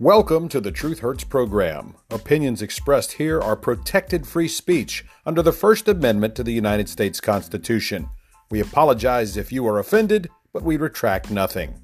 [0.00, 1.96] Welcome to the Truth Hurts program.
[2.10, 7.20] Opinions expressed here are protected free speech under the First Amendment to the United States
[7.20, 8.08] Constitution.
[8.48, 11.80] We apologize if you are offended, but we retract nothing.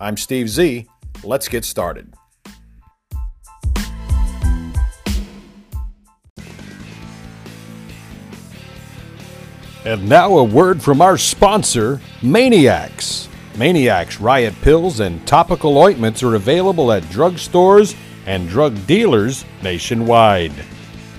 [0.00, 0.86] I'm Steve Z.
[1.22, 2.14] Let's get started.
[9.84, 13.27] And now a word from our sponsor, Maniacs.
[13.58, 20.52] Maniacs riot pills and topical ointments are available at drugstores and drug dealers nationwide.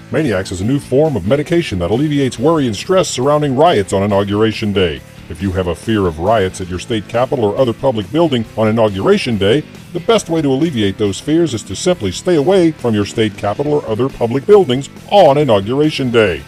[0.10, 4.04] Maniacs is a new form of medication that alleviates worry and stress surrounding riots on
[4.04, 5.02] Inauguration Day.
[5.28, 8.46] If you have a fear of riots at your state capitol or other public building
[8.56, 12.72] on Inauguration Day, the best way to alleviate those fears is to simply stay away
[12.72, 16.42] from your state capitol or other public buildings on Inauguration Day.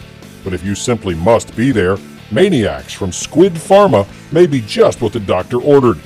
[0.45, 1.97] But if you simply must be there,
[2.31, 5.99] Maniacs from Squid Pharma may be just what the doctor ordered.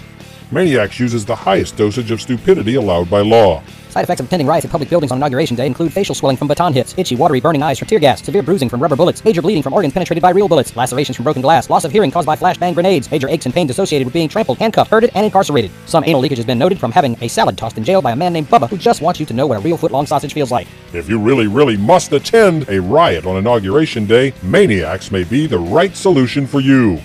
[0.51, 3.61] Maniacs uses the highest dosage of stupidity allowed by law.
[3.95, 6.49] Side effects of attending riots at public buildings on Inauguration Day include facial swelling from
[6.49, 9.41] baton hits, itchy, watery, burning eyes from tear gas, severe bruising from rubber bullets, major
[9.41, 12.25] bleeding from organs penetrated by real bullets, lacerations from broken glass, loss of hearing caused
[12.25, 15.71] by flashbang grenades, major aches and pains associated with being trampled, handcuffed, herded, and incarcerated.
[15.85, 18.17] Some anal leakage has been noted from having a salad tossed in jail by a
[18.17, 20.51] man named Bubba who just wants you to know what a real foot-long sausage feels
[20.51, 20.67] like.
[20.91, 25.59] If you really, really must attend a riot on Inauguration Day, Maniacs may be the
[25.59, 26.99] right solution for you.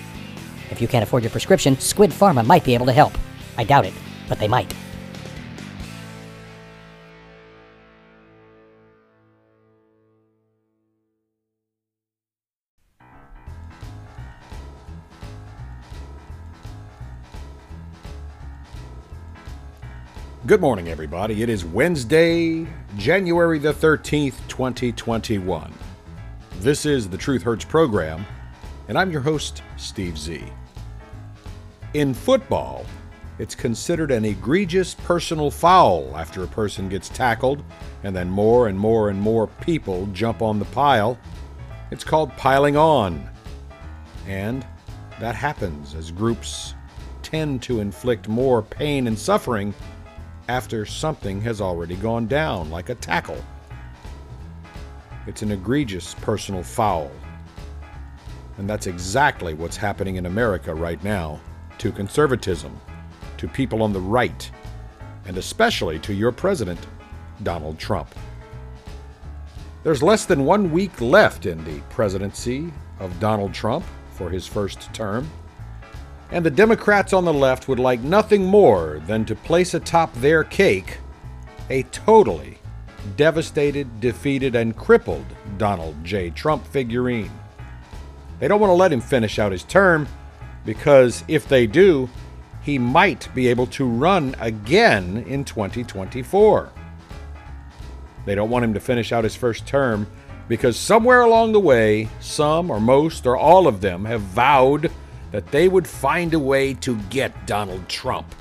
[0.71, 3.17] If you can't afford your prescription, Squid Pharma might be able to help.
[3.57, 3.93] I doubt it,
[4.27, 4.75] but they might.
[20.47, 21.43] Good morning, everybody.
[21.43, 22.65] It is Wednesday,
[22.97, 25.71] January the 13th, 2021.
[26.61, 28.25] This is the Truth Hurts program,
[28.87, 30.43] and I'm your host, Steve Z.
[31.93, 32.87] In football,
[33.37, 37.63] it's considered an egregious personal foul after a person gets tackled
[38.03, 41.19] and then more and more and more people jump on the pile.
[41.91, 43.29] It's called piling on.
[44.27, 44.65] And
[45.19, 46.73] that happens as groups
[47.21, 49.75] tend to inflict more pain and suffering
[50.51, 53.41] after something has already gone down, like a tackle.
[55.25, 57.09] It's an egregious personal foul.
[58.57, 61.39] And that's exactly what's happening in America right now
[61.77, 62.77] to conservatism,
[63.37, 64.51] to people on the right,
[65.23, 66.85] and especially to your president,
[67.43, 68.13] Donald Trump.
[69.83, 73.85] There's less than one week left in the presidency of Donald Trump
[74.15, 75.29] for his first term.
[76.31, 80.43] And the Democrats on the left would like nothing more than to place atop their
[80.43, 80.97] cake
[81.69, 82.57] a totally
[83.15, 85.25] devastated, defeated, and crippled
[85.57, 86.29] Donald J.
[86.29, 87.31] Trump figurine.
[88.39, 90.07] They don't want to let him finish out his term
[90.65, 92.09] because if they do,
[92.61, 96.71] he might be able to run again in 2024.
[98.25, 100.07] They don't want him to finish out his first term
[100.47, 104.91] because somewhere along the way, some or most or all of them have vowed
[105.31, 108.33] that they would find a way to get Donald Trump.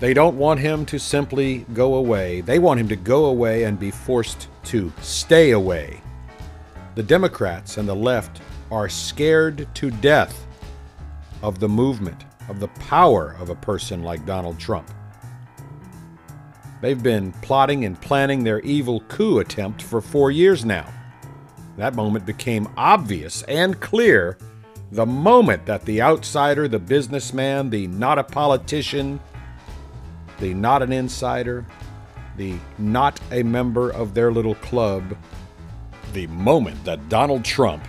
[0.00, 2.40] They don't want him to simply go away.
[2.40, 6.00] They want him to go away and be forced to stay away.
[6.94, 8.40] The Democrats and the left
[8.70, 10.46] are scared to death
[11.42, 14.90] of the movement, of the power of a person like Donald Trump.
[16.80, 20.92] They've been plotting and planning their evil coup attempt for four years now.
[21.76, 24.38] That moment became obvious and clear
[24.94, 29.18] the moment that the outsider, the businessman, the not a politician,
[30.38, 31.66] the not an insider,
[32.36, 35.16] the not a member of their little club,
[36.12, 37.82] the moment that Donald Trump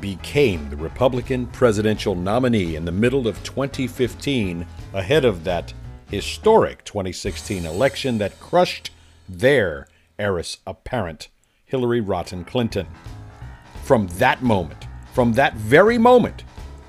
[0.00, 5.74] became the Republican presidential nominee in the middle of 2015, ahead of that
[6.10, 8.90] historic 2016 election that crushed
[9.28, 11.28] their heiress apparent,
[11.64, 12.86] Hillary Rotten Clinton.
[13.82, 16.44] From that moment, from that very moment,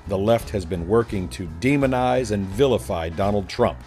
[0.06, 3.78] the left has been working to demonize and vilify Donald Trump.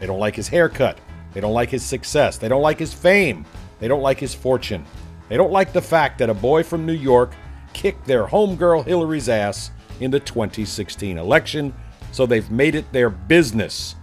[0.00, 0.98] They don't like his haircut.
[1.32, 2.38] They don't like his success.
[2.38, 3.44] They don't like his fame.
[3.78, 4.84] They don't like his fortune.
[5.28, 7.32] They don't like the fact that a boy from New York
[7.72, 11.74] kicked their homegirl Hillary's ass in the 2016 election,
[12.12, 13.96] so they've made it their business,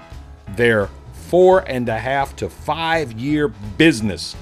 [0.56, 0.90] their
[1.28, 3.48] four and a half to five year
[3.78, 4.36] business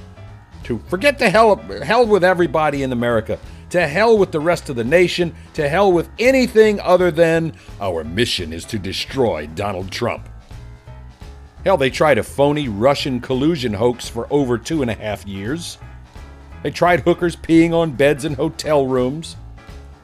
[0.64, 3.40] to forget the hell, hell with everybody in America.
[3.72, 5.36] To hell with the rest of the nation.
[5.56, 10.30] To hell with anything other than our mission is to destroy Donald Trump.
[11.66, 15.78] Hell, they tried a phony Russian collusion hoax for over two and a half years.
[16.64, 19.36] They tried hookers peeing on beds in hotel rooms.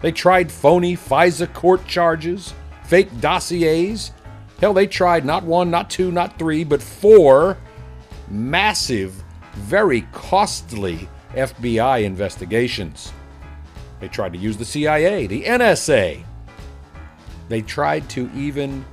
[0.02, 4.12] They tried phony FISA court charges, fake dossiers.
[4.60, 7.58] Hell, they tried not one, not two, not three, but four
[8.30, 9.24] massive,
[9.54, 13.14] very costly FBI investigations.
[14.04, 16.26] They tried to use the CIA, the NSA.
[17.48, 18.84] They tried to even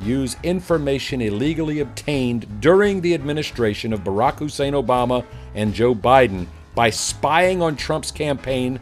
[0.00, 5.22] use information illegally obtained during the administration of Barack Hussein Obama
[5.54, 8.80] and Joe Biden by spying on Trump's campaign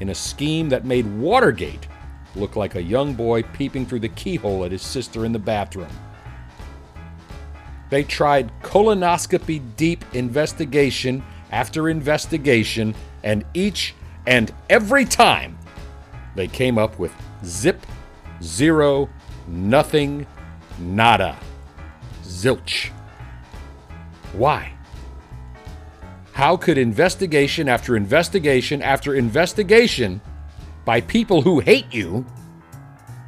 [0.00, 1.86] in a scheme that made Watergate
[2.34, 5.86] look like a young boy peeping through the keyhole at his sister in the bathroom.
[7.88, 11.22] They tried colonoscopy deep investigation
[11.52, 13.94] after investigation, and each
[14.28, 15.58] and every time
[16.34, 17.14] they came up with
[17.46, 17.86] zip,
[18.42, 19.08] zero,
[19.46, 20.26] nothing,
[20.78, 21.34] nada,
[22.24, 22.90] zilch.
[24.34, 24.70] Why?
[26.34, 30.20] How could investigation after investigation after investigation
[30.84, 32.26] by people who hate you,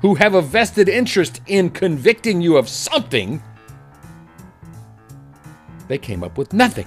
[0.03, 3.43] who have a vested interest in convicting you of something,
[5.89, 6.87] they came up with nothing.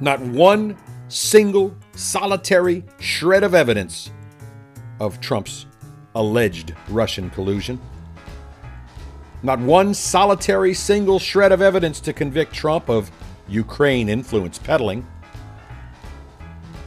[0.00, 0.76] Not one
[1.06, 4.10] single solitary shred of evidence
[5.00, 5.66] of Trump's
[6.14, 7.80] alleged Russian collusion.
[9.42, 13.10] Not one solitary single shred of evidence to convict Trump of
[13.48, 15.06] Ukraine influence peddling.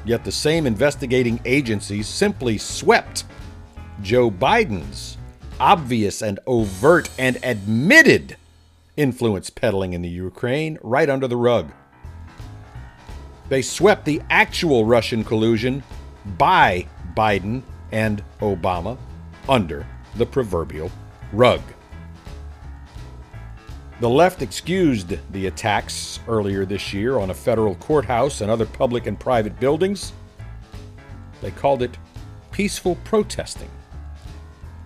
[0.06, 3.24] Yet the same investigating agencies simply swept
[4.02, 5.18] Joe Biden's
[5.60, 8.38] obvious and overt and admitted
[8.98, 11.72] influence peddling in the Ukraine right under the rug.
[13.54, 15.84] They swept the actual Russian collusion
[16.40, 17.62] by Biden
[17.92, 18.98] and Obama
[19.48, 19.86] under
[20.16, 20.92] the proverbial
[21.32, 21.62] rug.
[24.00, 29.06] The left excused the attacks earlier this year on a federal courthouse and other public
[29.06, 30.14] and private buildings.
[31.40, 31.96] They called it
[32.52, 33.70] peaceful protesting.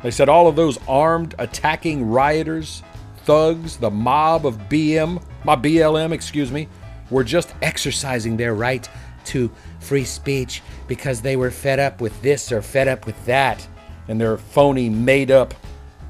[0.04, 2.84] They said all of those armed attacking rioters,
[3.24, 6.68] thugs, the mob of BM, my BLM, excuse me,
[7.10, 8.90] were just exercising their right
[9.26, 13.68] to free speech because they were fed up with this or fed up with that
[14.08, 15.54] and their phony made up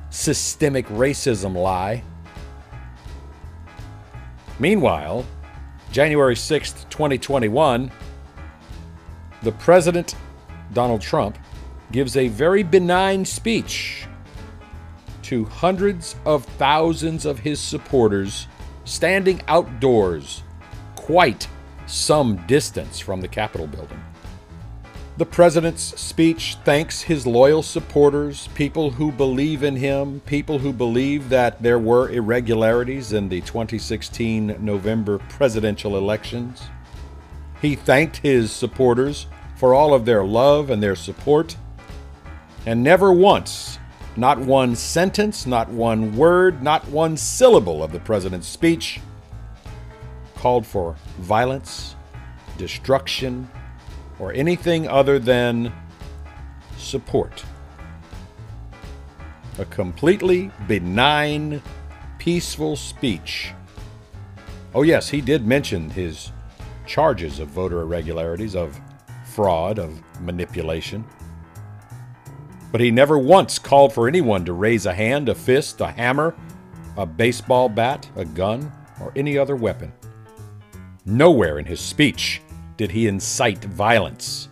[0.09, 2.03] systemic racism lie.
[4.59, 5.25] Meanwhile,
[5.91, 7.91] January 6th, 2021,
[9.43, 10.15] the President,
[10.73, 11.37] Donald Trump,
[11.91, 14.07] gives a very benign speech
[15.23, 18.47] to hundreds of thousands of his supporters
[18.85, 20.43] standing outdoors,
[21.07, 21.47] quite
[21.85, 24.03] some distance from the Capitol building.
[25.15, 31.29] The president's speech thanks his loyal supporters, people who believe in him, people who believe
[31.29, 36.63] that there were irregularities in the 2016 November presidential elections.
[37.61, 41.55] He thanked his supporters for all of their love and their support,
[42.65, 43.79] and never once,
[44.17, 48.99] not one sentence, not one word, not one syllable of the president's speech
[50.37, 51.95] called for violence,
[52.57, 53.49] destruction,
[54.19, 55.73] or anything other than
[56.77, 57.43] support.
[59.59, 61.61] A completely benign,
[62.19, 63.51] peaceful speech.
[64.75, 66.31] Oh, yes, he did mention his
[66.85, 68.79] charges of voter irregularities, of
[69.25, 71.03] fraud, of manipulation.
[72.71, 76.35] But he never once called for anyone to raise a hand, a fist, a hammer,
[76.95, 79.93] a baseball bat, a gun, or any other weapon.
[81.09, 82.41] Nowhere in his speech
[82.75, 84.49] did he incite violence.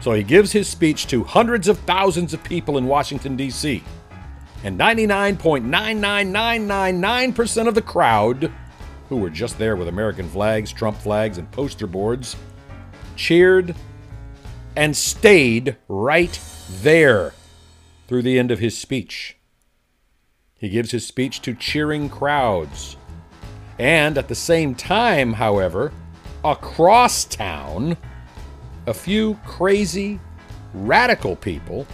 [0.00, 3.84] So he gives his speech to hundreds of thousands of people in Washington, D.C.,
[4.64, 8.50] and 99.99999% of the crowd,
[9.10, 12.34] who were just there with American flags, Trump flags, and poster boards,
[13.14, 13.74] cheered
[14.74, 16.40] and stayed right
[16.80, 17.34] there
[18.08, 19.36] through the end of his speech.
[20.58, 22.96] He gives his speech to cheering crowds.
[23.78, 25.92] And at the same time, however,
[26.44, 27.96] across town,
[28.86, 30.20] a few crazy,
[30.72, 31.86] radical people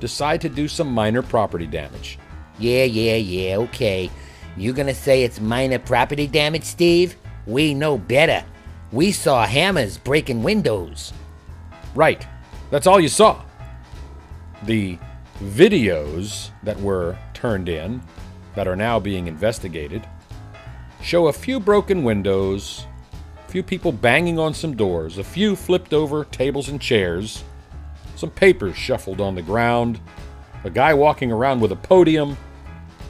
[0.00, 2.18] decide to do some minor property damage.
[2.58, 4.10] Yeah, yeah, yeah, okay.
[4.56, 7.16] you're gonna say it's minor property damage, Steve?
[7.46, 8.44] We know better.
[8.92, 11.12] We saw hammers breaking windows.
[11.94, 12.26] Right.
[12.70, 13.42] That's all you saw.
[14.64, 14.98] The
[15.40, 18.02] videos that were turned in,
[18.54, 20.06] that are now being investigated,
[21.02, 22.86] show a few broken windows,
[23.46, 27.44] a few people banging on some doors, a few flipped over tables and chairs,
[28.16, 30.00] some papers shuffled on the ground,
[30.64, 32.36] a guy walking around with a podium,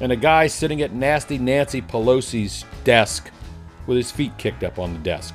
[0.01, 3.31] and a guy sitting at nasty Nancy Pelosi's desk
[3.87, 5.35] with his feet kicked up on the desk.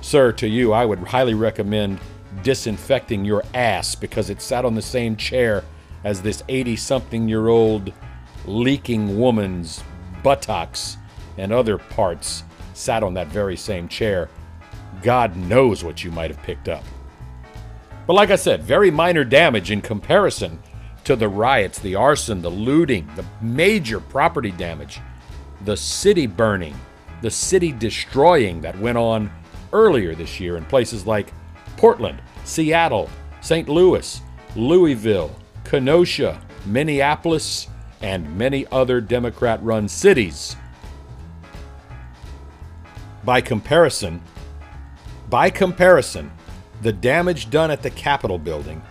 [0.00, 2.00] Sir, to you, I would highly recommend
[2.42, 5.64] disinfecting your ass because it sat on the same chair
[6.04, 7.92] as this 80 something year old
[8.46, 9.82] leaking woman's
[10.22, 10.96] buttocks
[11.40, 12.44] and other parts
[12.74, 14.28] sat on that very same chair,
[15.02, 16.84] God knows what you might have picked up.
[18.06, 20.58] But like I said, very minor damage in comparison
[21.04, 25.00] to the riots, the arson, the looting, the major property damage,
[25.64, 26.74] the city burning,
[27.22, 29.30] the city destroying that went on
[29.72, 31.32] earlier this year in places like
[31.76, 33.08] Portland, Seattle,
[33.40, 33.68] St.
[33.68, 34.20] Louis,
[34.56, 37.68] Louisville, Kenosha, Minneapolis,
[38.02, 40.56] and many other Democrat run cities.
[43.24, 44.22] By comparison,
[45.28, 46.30] by comparison,
[46.80, 48.82] the damage done at the Capitol building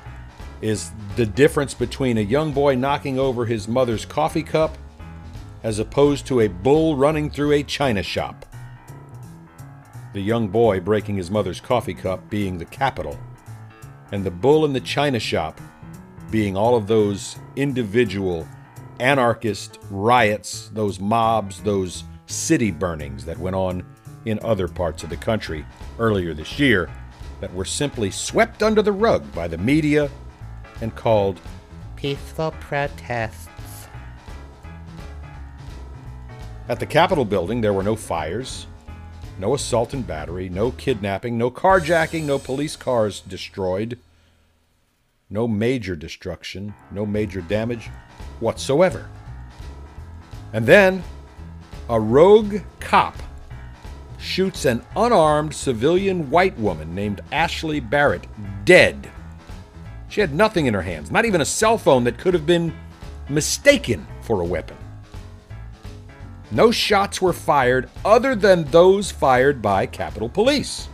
[0.62, 4.78] is the difference between a young boy knocking over his mother's coffee cup
[5.64, 8.46] as opposed to a bull running through a china shop.
[10.14, 13.20] The young boy breaking his mother's coffee cup being the Capitol,
[14.12, 15.60] and the bull in the china shop
[16.30, 18.48] being all of those individual
[19.00, 23.84] anarchist riots, those mobs, those city burnings that went on
[24.30, 25.66] in other parts of the country
[25.98, 26.90] earlier this year
[27.42, 30.10] that were simply swept under the rug by the media
[30.82, 31.40] and called
[31.96, 33.88] Peaceful protests.
[36.68, 38.68] At the Capitol building, there were no fires,
[39.40, 43.98] no assault and battery, no kidnapping, no carjacking, no police cars destroyed,
[45.30, 47.90] no major destruction, no major damage
[48.40, 49.10] whatsoever.
[50.54, 51.04] And then
[51.90, 53.16] a rogue cop
[54.20, 58.28] shoots an unarmed civilian white woman named Ashley Barrett
[58.66, 59.10] dead.
[60.10, 62.74] She had nothing in her hands, not even a cell phone that could have been
[63.30, 64.78] mistaken for a weapon.
[66.52, 70.90] No shots were fired other than those fired by Capitol Police.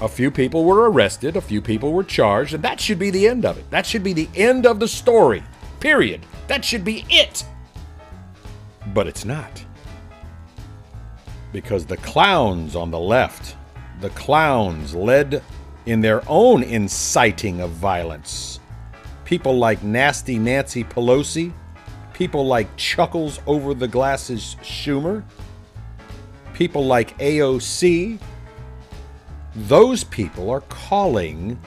[0.00, 3.26] A few people were arrested, a few people were charged, and that should be the
[3.26, 3.68] end of it.
[3.70, 5.42] That should be the end of the story.
[5.80, 6.24] Period.
[6.48, 7.44] That should be it.
[8.94, 9.65] But it's not.
[11.56, 13.56] Because the clowns on the left,
[14.02, 15.42] the clowns led
[15.86, 18.60] in their own inciting of violence.
[19.24, 21.54] People like Nasty Nancy Pelosi,
[22.12, 25.24] people like Chuckles over the glasses Schumer,
[26.52, 28.18] people like AOC,
[29.54, 31.58] those people are calling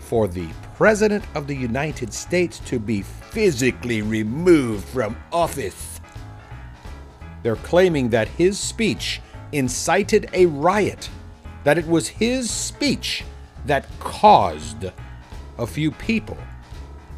[0.00, 5.99] for the President of the United States to be physically removed from office.
[7.42, 9.20] They're claiming that his speech
[9.52, 11.08] incited a riot,
[11.64, 13.24] that it was his speech
[13.66, 14.90] that caused
[15.58, 16.38] a few people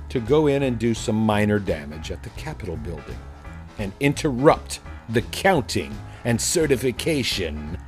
[0.08, 3.18] to go in and do some minor damage at the Capitol building
[3.78, 7.78] and interrupt the counting and certification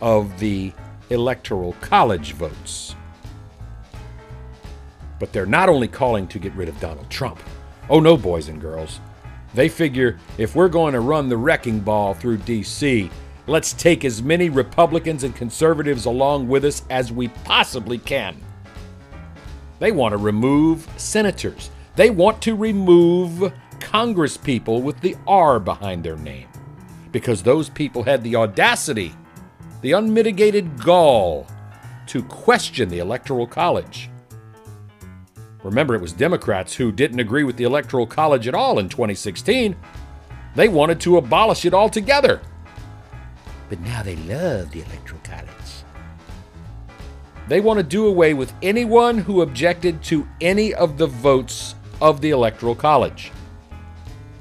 [0.00, 0.72] of the
[1.10, 2.94] Electoral College votes.
[5.18, 7.40] But they're not only calling to get rid of Donald Trump.
[7.88, 9.00] Oh no, boys and girls.
[9.54, 13.10] They figure if we're going to run the wrecking ball through D.C.,
[13.46, 18.36] let's take as many Republicans and conservatives along with us as we possibly can.
[19.78, 21.70] They want to remove senators.
[21.96, 26.48] They want to remove congresspeople with the R behind their name
[27.12, 29.14] because those people had the audacity
[29.80, 31.46] the unmitigated gall
[32.06, 34.10] to question the Electoral College.
[35.62, 39.76] Remember, it was Democrats who didn't agree with the Electoral College at all in 2016.
[40.56, 42.40] They wanted to abolish it altogether.
[43.68, 45.48] But now they love the Electoral College.
[47.48, 52.20] They want to do away with anyone who objected to any of the votes of
[52.20, 53.32] the Electoral College.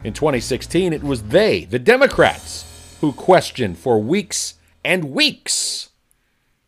[0.04, 5.90] In 2016, it was they, the Democrats, who questioned for weeks and weeks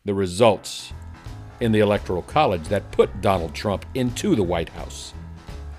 [0.04, 0.92] the results
[1.62, 5.14] in the Electoral College that put Donald Trump into the White House.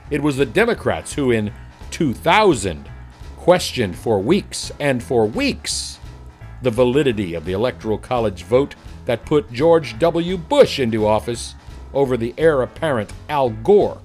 [0.10, 1.52] It was the Democrats who, in
[1.92, 2.90] 2000,
[3.36, 6.00] questioned for weeks and for weeks
[6.62, 8.76] the validity of the Electoral College vote
[9.06, 10.38] that put George W.
[10.38, 11.54] Bush into office
[11.94, 14.02] over the heir apparent Al Gore.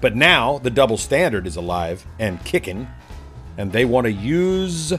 [0.00, 2.88] But now the double standard is alive and kicking,
[3.56, 4.92] and they want to use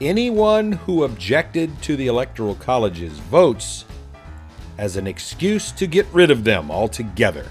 [0.00, 3.84] anyone who objected to the Electoral College's votes
[4.78, 7.46] as an excuse to get rid of them altogether.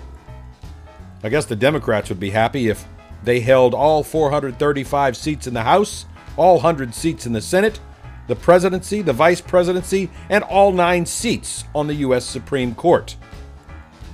[1.23, 2.85] I guess the Democrats would be happy if
[3.23, 7.79] they held all 435 seats in the House, all 100 seats in the Senate,
[8.27, 12.25] the presidency, the vice presidency, and all nine seats on the U.S.
[12.25, 13.15] Supreme Court.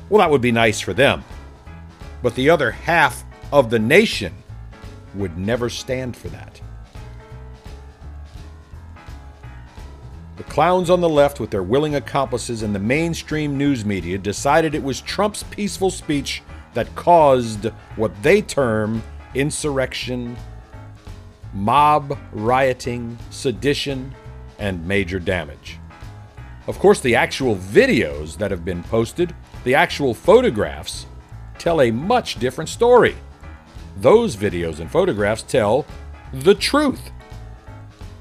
[0.10, 1.24] Well, that would be nice for them.
[2.22, 4.34] But the other half of the nation
[5.14, 6.57] would never stand for that.
[10.50, 14.84] Clowns on the left, with their willing accomplices in the mainstream news media, decided it
[14.84, 19.02] was Trump's peaceful speech that caused what they term
[19.34, 20.36] insurrection
[21.54, 24.14] mob rioting, sedition,
[24.60, 25.80] and major damage.
[26.68, 31.06] Of course, the actual videos that have been posted, the actual photographs,
[31.58, 33.16] tell a much different story.
[33.98, 35.86] Those videos and photographs tell
[36.34, 37.12] the truth.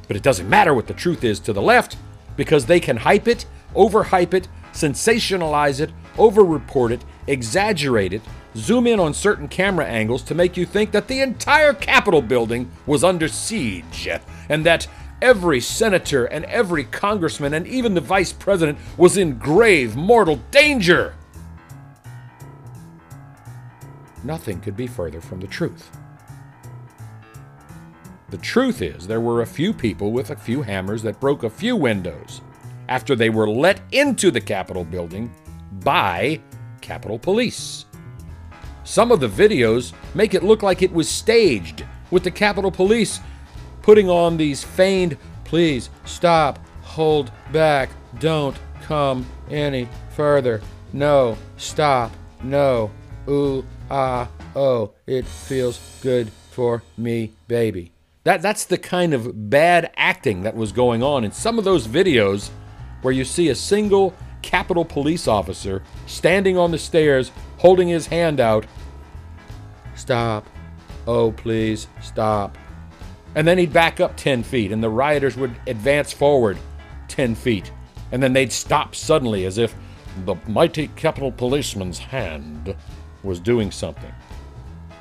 [0.07, 1.97] But it doesn't matter what the truth is to the left
[2.37, 8.23] because they can hype it, overhype it, sensationalize it, overreport it, exaggerate it,
[8.57, 12.71] zoom in on certain camera angles to make you think that the entire Capitol building
[12.87, 14.09] was under siege
[14.49, 14.87] and that
[15.21, 21.15] every senator and every congressman and even the vice president was in grave mortal danger.
[24.25, 25.91] Nothing could be further from the truth.
[28.29, 31.51] The truth is, there were a few people with a few hammers that broke a
[31.51, 32.41] few windows
[32.89, 35.33] after they were let into the Capitol building
[35.85, 36.41] by
[36.81, 37.85] Capitol Police.
[38.83, 43.21] Some of the videos make it look like it was staged, with the Capitol Police
[43.83, 50.61] putting on these feigned, please stop, hold back, don't come any further,
[50.93, 52.11] no, stop,
[52.43, 52.91] no,
[53.29, 57.93] ooh, ah, oh, it feels good for me, baby.
[58.27, 61.87] That, that's the kind of bad acting that was going on in some of those
[61.87, 62.51] videos
[63.03, 68.41] where you see a single Capitol police officer standing on the stairs holding his hand
[68.41, 68.67] out.
[69.95, 70.45] Stop.
[71.07, 72.59] Oh, please, stop.
[73.37, 76.59] And then he'd back up 10 feet, and the rioters would advance forward
[77.07, 77.71] 10 feet.
[78.11, 79.73] And then they'd stop suddenly as if
[80.25, 82.75] the mighty Capitol policeman's hand
[83.23, 84.13] was doing something.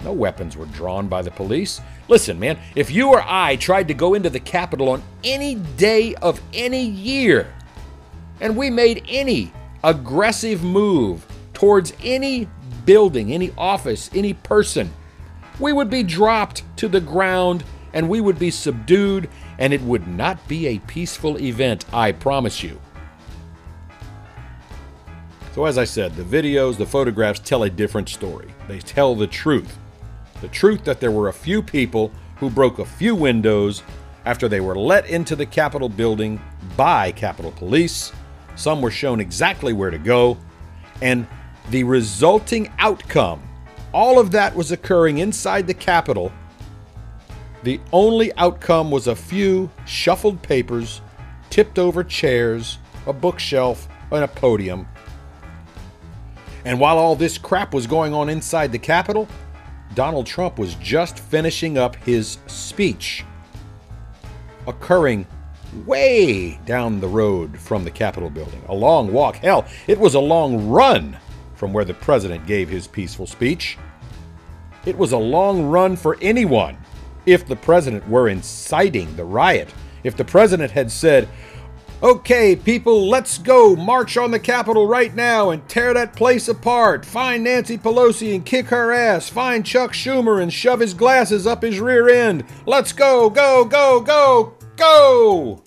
[0.04, 1.82] No weapons were drawn by the police.
[2.08, 6.16] Listen, man, if you or I tried to go into the Capitol on any day
[6.16, 7.54] of any year,
[8.42, 9.52] and we made any
[9.84, 12.48] aggressive move towards any
[12.86, 14.92] building, any office, any person,
[15.60, 20.06] we would be dropped to the ground and we would be subdued, and it would
[20.06, 22.78] not be a peaceful event, I promise you.
[25.54, 28.54] So, as I said, the videos, the photographs tell a different story.
[28.68, 29.78] They tell the truth.
[30.42, 33.84] The truth that there were a few people who broke a few windows
[34.26, 36.42] after they were let into the Capitol building
[36.76, 38.12] by Capitol Police.
[38.56, 40.38] Some were shown exactly where to go.
[41.02, 41.28] And
[41.70, 43.42] the resulting outcome,
[43.94, 46.32] all of that was occurring inside the Capitol.
[47.64, 51.02] The only outcome was a few shuffled papers,
[51.50, 54.88] tipped over chairs, a bookshelf, and a podium.
[56.64, 59.28] And while all this crap was going on inside the Capitol,
[59.94, 63.24] Donald Trump was just finishing up his speech,
[64.68, 65.26] occurring
[65.86, 68.62] way down the road from the Capitol building.
[68.68, 69.38] A long walk.
[69.38, 71.18] Hell, it was a long run
[71.56, 73.78] from where the president gave his peaceful speech.
[74.86, 76.78] It was a long run for anyone
[77.26, 79.74] if the president were inciting the riot.
[80.04, 81.28] If the president had said,
[82.06, 87.04] Okay, people, let's go march on the Capitol right now and tear that place apart.
[87.04, 89.28] Find Nancy Pelosi and kick her ass.
[89.28, 92.44] Find Chuck Schumer and shove his glasses up his rear end.
[92.68, 95.64] Let's go, go, go, go, go.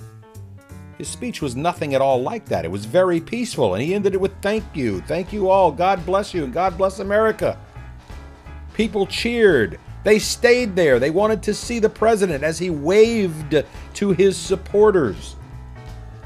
[0.96, 2.64] His speech was nothing at all like that.
[2.64, 5.00] It was very peaceful, and he ended it with thank you.
[5.08, 5.72] Thank you all.
[5.72, 7.58] God bless you, and God bless America.
[8.74, 9.80] People cheered.
[10.04, 11.00] They stayed there.
[11.00, 15.34] They wanted to see the president as he waved to his supporters.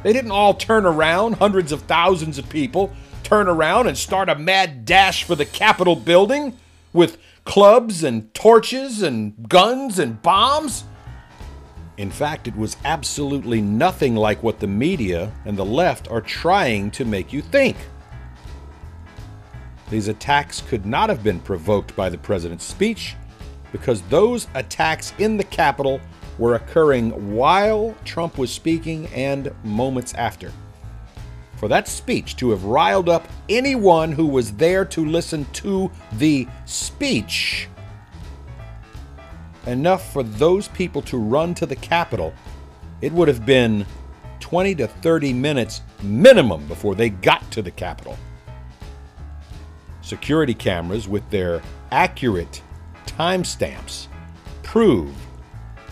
[0.03, 4.35] They didn't all turn around, hundreds of thousands of people turn around and start a
[4.35, 6.59] mad dash for the Capitol building
[6.93, 10.85] with clubs and torches and guns and bombs.
[11.97, 16.91] In fact, it was absolutely nothing like what the media and the left are trying
[16.93, 17.77] to make you think.
[19.88, 23.15] These attacks could not have been provoked by the president's speech
[23.73, 26.01] because those attacks in the Capitol
[26.38, 30.53] were occurring while Trump was speaking and moments after.
[31.57, 36.49] For that speech to have riled up anyone who was there to listen to the
[36.64, 37.68] speech,
[39.66, 42.35] enough for those people to run to the Capitol,
[43.01, 43.87] it would have been
[44.40, 48.18] 20 to 30 minutes minimum before they got to the Capitol.
[50.01, 52.61] Security cameras with their accurate
[53.07, 54.09] timestamps
[54.62, 55.14] prove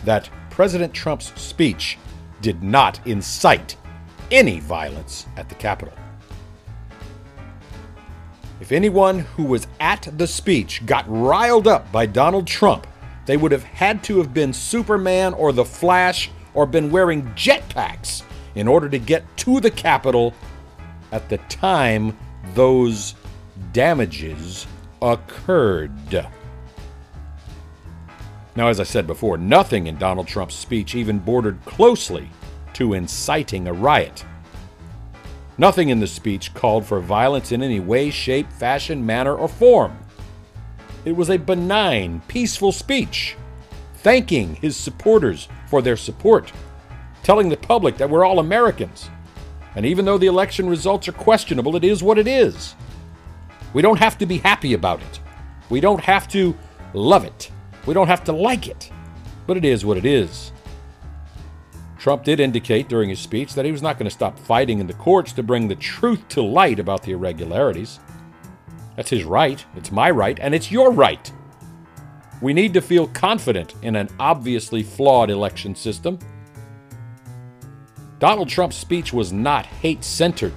[0.05, 1.99] that President Trump's speech
[2.41, 3.77] did not incite
[4.31, 5.95] any violence at the Capitol.
[8.61, 12.87] If anyone who was at the speech got riled up by Donald Trump,
[13.27, 18.23] they would have had to have been Superman or the Flash or been wearing jetpacks
[18.55, 20.35] in order to get to the Capitol
[21.13, 22.17] at the time
[22.55, 23.15] those
[23.73, 24.67] damages
[25.01, 26.29] occurred.
[28.61, 32.29] Now, as I said before, nothing in Donald Trump's speech even bordered closely
[32.75, 34.23] to inciting a riot.
[35.57, 39.99] Nothing in the speech called for violence in any way, shape, fashion, manner, or form.
[41.07, 43.35] It was a benign, peaceful speech,
[43.95, 46.53] thanking his supporters for their support,
[47.23, 49.09] telling the public that we're all Americans.
[49.75, 52.75] And even though the election results are questionable, it is what it is.
[53.73, 55.21] We don't have to be happy about it.
[55.71, 56.55] We don't have to
[56.93, 57.51] love it.
[57.87, 58.91] We don't have to like it.
[59.47, 60.53] But it is what it is.
[61.99, 64.87] Trump did indicate during his speech that he was not going to stop fighting in
[64.87, 68.01] the courts to bring the truth to light about the irregularities.
[68.97, 71.31] That's his right, it's my right, and it's your right.
[72.41, 76.19] We need to feel confident in an obviously flawed election system.
[78.19, 80.55] Donald Trump's speech was not hate centered.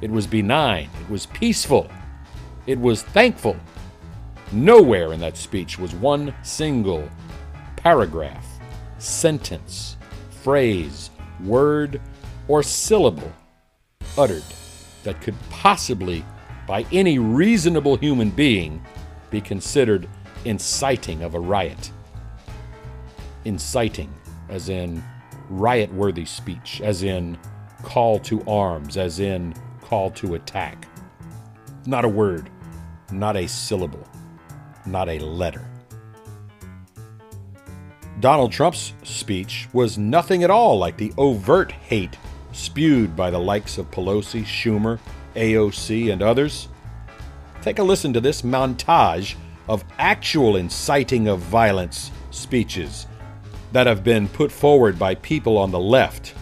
[0.00, 0.88] It was benign.
[1.02, 1.90] It was peaceful.
[2.66, 3.56] It was thankful.
[4.52, 7.08] Nowhere in that speech was one single
[7.76, 8.46] paragraph,
[8.98, 9.96] sentence,
[10.42, 11.10] phrase,
[11.44, 12.00] word,
[12.48, 13.32] or syllable
[14.18, 14.42] uttered
[15.04, 16.24] that could possibly,
[16.66, 18.84] by any reasonable human being,
[19.30, 20.08] be considered
[20.44, 21.92] inciting of a riot.
[23.44, 24.12] Inciting,
[24.48, 25.02] as in
[25.48, 27.38] riot worthy speech, as in
[27.84, 30.88] call to arms, as in call to attack.
[31.86, 32.50] Not a word,
[33.12, 34.06] not a syllable,
[34.90, 35.64] not a letter.
[38.20, 42.18] Donald Trump's speech was nothing at all like the overt hate
[42.52, 44.98] spewed by the likes of Pelosi, Schumer,
[45.36, 46.68] AOC, and others.
[47.62, 49.36] Take a listen to this montage
[49.68, 53.06] of actual inciting of violence speeches
[53.72, 56.34] that have been put forward by people on the left.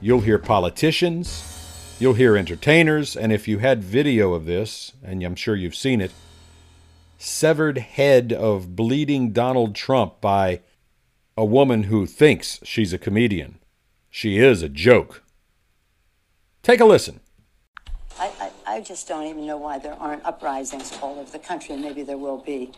[0.00, 5.36] You'll hear politicians, you'll hear entertainers, and if you had video of this, and I'm
[5.36, 6.10] sure you've seen it,
[7.22, 10.60] severed head of bleeding Donald Trump by
[11.36, 13.58] a woman who thinks she's a comedian.
[14.10, 15.22] She is a joke.
[16.62, 17.20] Take a listen.
[18.18, 21.74] I, I, I just don't even know why there aren't uprisings all over the country,
[21.74, 22.72] and maybe there will be.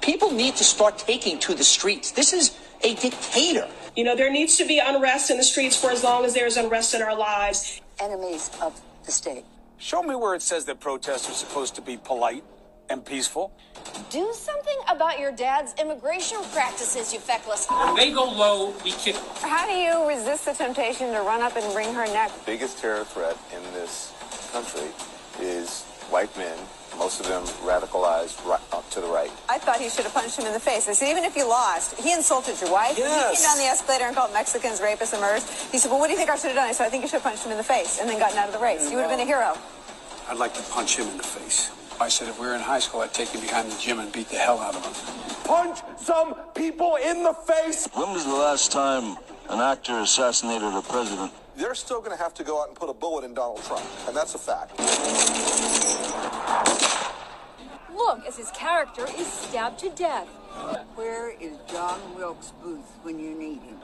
[0.00, 2.10] People need to start taking to the streets.
[2.10, 3.68] This is a dictator.
[3.94, 6.46] You know, there needs to be unrest in the streets for as long as there
[6.46, 7.80] is unrest in our lives.
[8.00, 9.44] Enemies of the state.
[9.76, 12.44] Show me where it says that protests are supposed to be polite
[12.90, 13.52] and peaceful.
[14.10, 17.66] Do something about your dad's immigration practices, you feckless.
[17.68, 19.16] When they go low, we kick.
[19.40, 22.32] How do you resist the temptation to run up and wring her neck?
[22.40, 24.12] The biggest terror threat in this
[24.52, 24.88] country
[25.40, 26.58] is white men,
[26.98, 29.30] most of them radicalized right, up to the right.
[29.48, 30.88] I thought he should have punched him in the face.
[30.88, 32.98] I said, even if you lost, he insulted your wife.
[32.98, 33.30] Yes.
[33.30, 35.48] He came down the escalator and called Mexicans rapists and murderers.
[35.70, 36.68] He said, well, what do you think I should have done?
[36.68, 38.36] I said, I think you should have punched him in the face and then gotten
[38.36, 38.90] out of the race.
[38.90, 39.56] You would have been a hero.
[40.28, 41.70] I'd like to punch him in the face.
[42.00, 44.10] I said if we were in high school, I'd take him behind the gym and
[44.10, 45.44] beat the hell out of him.
[45.44, 47.86] Punch some people in the face.
[47.92, 49.18] When was the last time
[49.50, 51.30] an actor assassinated a president?
[51.56, 53.84] They're still going to have to go out and put a bullet in Donald Trump,
[54.08, 54.78] and that's a fact.
[57.94, 60.26] Look, as his character is stabbed to death.
[60.94, 63.76] Where is John Wilkes Booth when you need him?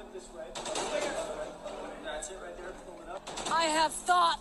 [3.52, 4.40] I have thought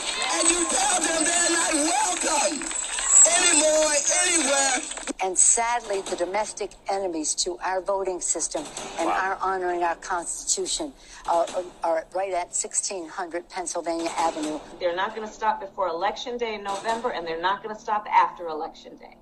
[0.33, 2.81] And you tell them they're not welcome
[3.27, 5.01] anymore, anywhere.
[5.23, 8.63] And sadly, the domestic enemies to our voting system
[8.97, 10.93] and our honoring our Constitution
[11.27, 11.45] uh,
[11.83, 14.59] are right at 1600 Pennsylvania Avenue.
[14.79, 17.79] They're not going to stop before Election Day in November, and they're not going to
[17.79, 19.17] stop after Election Day.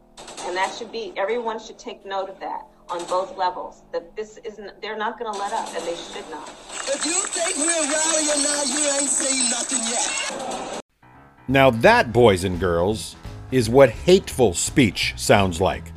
[0.45, 3.83] And that should be, everyone should take note of that on both levels.
[3.91, 6.49] That this isn't, they're not going to let up, and they should not.
[6.87, 10.78] If you think we're rallying now, you ain't seen nothing yet.
[11.49, 13.15] Now, that, boys and girls,
[13.51, 15.91] is what hateful speech sounds like.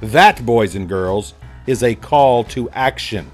[0.00, 1.34] That, boys and girls,
[1.68, 3.30] is a call to action.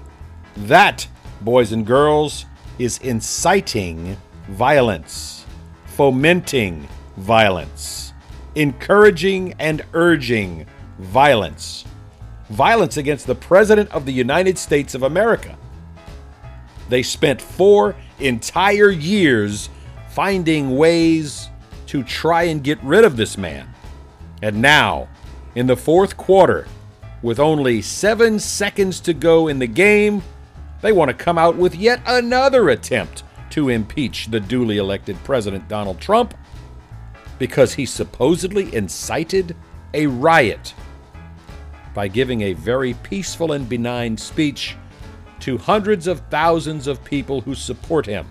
[0.55, 1.07] That,
[1.41, 2.45] boys and girls,
[2.77, 4.15] is inciting
[4.49, 5.45] violence,
[5.85, 8.13] fomenting violence,
[8.53, 10.67] encouraging and urging
[10.99, 11.85] violence.
[12.51, 15.57] Violence against the President of the United States of America.
[16.89, 19.71] They spent four entire years
[20.09, 21.42] finding ways
[21.93, 23.71] to try and get rid of this man.
[24.41, 25.07] And now,
[25.53, 26.67] in the fourth quarter,
[27.21, 30.23] with only seven seconds to go in the game,
[30.83, 35.65] They want to come out with yet another attempt to impeach the duly elected President
[35.69, 36.33] Donald Trump
[37.39, 39.55] because he supposedly incited
[39.93, 40.73] a riot
[41.93, 44.75] by giving a very peaceful and benign speech
[45.39, 48.27] to hundreds of thousands of people who support him.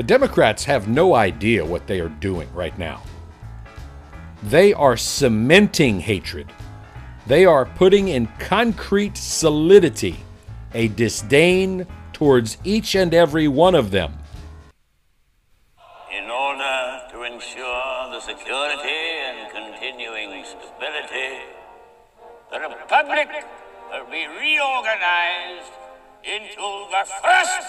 [0.00, 3.02] The Democrats have no idea what they are doing right now.
[4.42, 6.50] They are cementing hatred.
[7.26, 10.24] They are putting in concrete solidity
[10.72, 14.14] a disdain towards each and every one of them.
[16.10, 21.44] In order to ensure the security and continuing stability,
[22.50, 23.28] the Republic
[23.90, 25.72] will be reorganized
[26.24, 27.68] into the first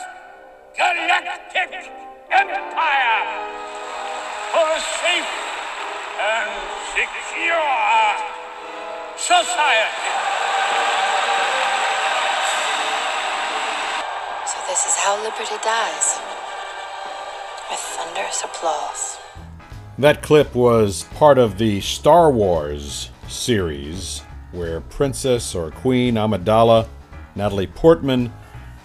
[0.78, 3.20] galactic empire
[4.52, 5.32] for a safe
[6.20, 6.50] and
[6.96, 7.82] secure
[9.18, 10.12] society.
[14.48, 16.20] So this is how liberty dies.
[17.70, 19.18] With thunderous applause.
[19.98, 26.88] That clip was part of the Star Wars series where Princess or Queen Amidala,
[27.36, 28.34] Natalie Portman,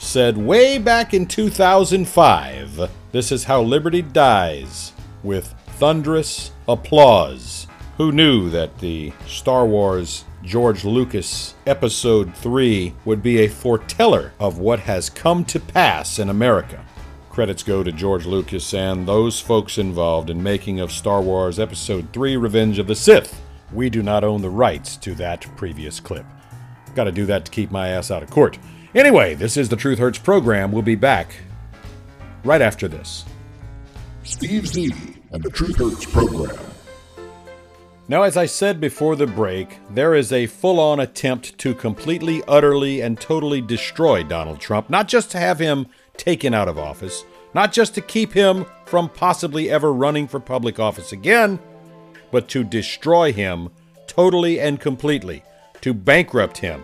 [0.06, 4.92] said way back in 2005 this is how liberty dies
[5.22, 7.66] with thunderous applause.
[7.96, 14.58] Who knew that the Star Wars George Lucas Episode 3 would be a foreteller of
[14.58, 16.84] what has come to pass in America?
[17.30, 22.12] Credits go to George Lucas and those folks involved in making of Star Wars Episode
[22.12, 23.40] 3 Revenge of the Sith.
[23.72, 26.26] We do not own the rights to that previous clip.
[26.94, 28.58] Gotta do that to keep my ass out of court.
[28.96, 30.72] Anyway, this is the Truth Hurts program.
[30.72, 31.36] We'll be back
[32.44, 33.26] right after this.
[34.24, 36.56] Steve Zeby and the Truth Hurts program.
[38.08, 42.42] Now, as I said before the break, there is a full on attempt to completely,
[42.48, 47.22] utterly, and totally destroy Donald Trump, not just to have him taken out of office,
[47.52, 51.58] not just to keep him from possibly ever running for public office again,
[52.30, 53.68] but to destroy him
[54.06, 55.42] totally and completely,
[55.82, 56.82] to bankrupt him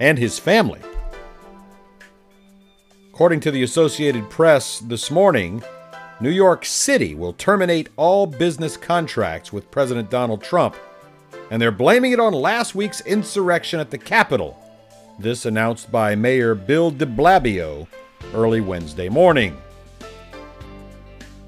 [0.00, 0.80] and his family.
[3.12, 5.62] According to the Associated Press this morning,
[6.22, 10.76] New York City will terminate all business contracts with President Donald Trump,
[11.50, 14.58] and they're blaming it on last week's insurrection at the Capitol.
[15.18, 17.86] This announced by Mayor Bill de Blasio
[18.32, 19.58] early Wednesday morning.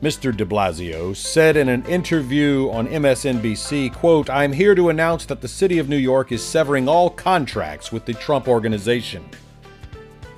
[0.03, 0.37] Mr.
[0.37, 5.48] de Blasio said in an interview on MSNBC, quote, I'm here to announce that the
[5.48, 9.24] city of New York is severing all contracts with the Trump organization.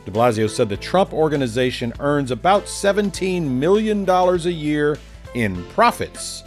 [0.07, 4.99] De Blasio said the Trump organization earns about $17 million a year
[5.35, 6.45] in profits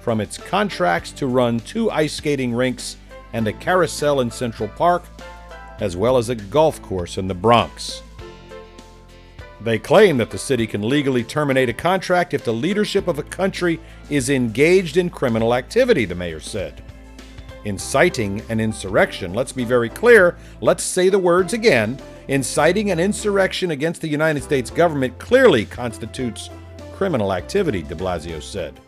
[0.00, 2.96] from its contracts to run two ice skating rinks
[3.32, 5.02] and a carousel in Central Park,
[5.80, 8.02] as well as a golf course in the Bronx.
[9.60, 13.24] They claim that the city can legally terminate a contract if the leadership of a
[13.24, 16.82] country is engaged in criminal activity, the mayor said.
[17.64, 21.98] Inciting an insurrection, let's be very clear, let's say the words again.
[22.30, 26.48] Inciting an insurrection against the United States government clearly constitutes
[26.92, 28.78] criminal activity, de Blasio said.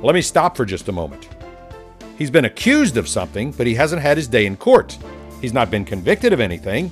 [0.00, 1.28] Let me stop for just a moment.
[2.16, 4.96] He's been accused of something, but he hasn't had his day in court.
[5.42, 6.90] He's not been convicted of anything.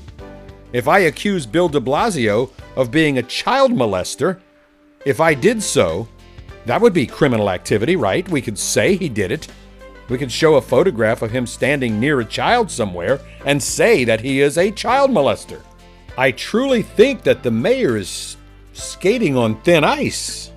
[0.75, 4.38] If I accuse Bill de Blasio of being a child molester,
[5.07, 6.07] if I did so,
[6.66, 8.29] that would be criminal activity, right?
[8.29, 9.49] We could say he did it.
[10.11, 14.21] We could show a photograph of him standing near a child somewhere and say that
[14.21, 15.62] he is a child molester.
[16.18, 18.37] I truly think that the mayor is
[18.73, 20.51] skating on thin ice.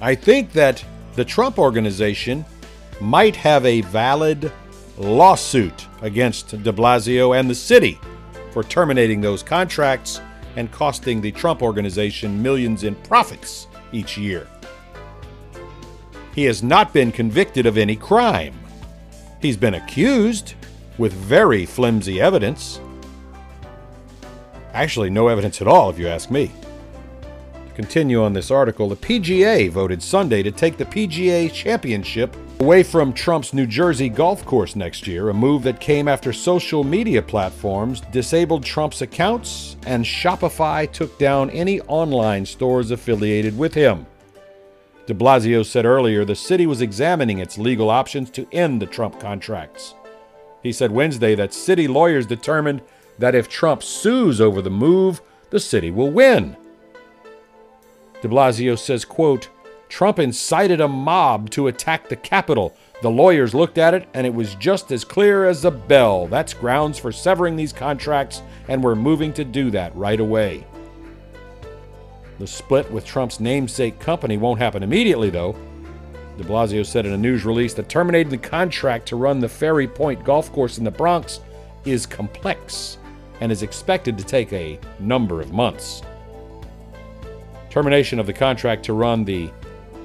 [0.00, 2.44] I think that the Trump organization
[3.00, 4.52] might have a valid
[4.98, 7.98] lawsuit against de Blasio and the city
[8.52, 10.20] for terminating those contracts
[10.56, 14.46] and costing the Trump organization millions in profits each year.
[16.34, 18.54] He has not been convicted of any crime.
[19.40, 20.54] He's been accused
[20.98, 22.80] with very flimsy evidence.
[24.74, 26.50] Actually, no evidence at all, if you ask me.
[27.68, 32.82] To continue on this article, the PGA voted Sunday to take the PGA Championship away
[32.82, 37.22] from Trump's New Jersey golf course next year, a move that came after social media
[37.22, 44.06] platforms disabled Trump's accounts and Shopify took down any online stores affiliated with him.
[45.06, 49.20] De Blasio said earlier the city was examining its legal options to end the Trump
[49.20, 49.94] contracts.
[50.62, 52.80] He said Wednesday that city lawyers determined
[53.18, 56.56] that if Trump sues over the move, the city will win.
[58.22, 59.48] De Blasio says, quote,
[59.88, 62.74] Trump incited a mob to attack the Capitol.
[63.02, 66.26] The lawyers looked at it, and it was just as clear as a bell.
[66.26, 70.66] That's grounds for severing these contracts, and we're moving to do that right away.
[72.38, 75.54] The split with Trump's namesake company won't happen immediately, though.
[76.36, 79.86] De Blasio said in a news release that terminating the contract to run the Ferry
[79.86, 81.40] Point golf course in the Bronx
[81.84, 82.98] is complex
[83.40, 86.02] and is expected to take a number of months.
[87.70, 89.50] Termination of the contract to run the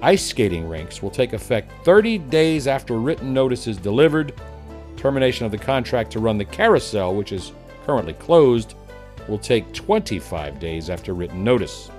[0.01, 4.33] ice skating rinks will take effect 30 days after written notice is delivered.
[4.97, 7.51] Termination of the contract to run the carousel, which is
[7.85, 8.75] currently closed,
[9.27, 11.91] will take 25 days after written notice.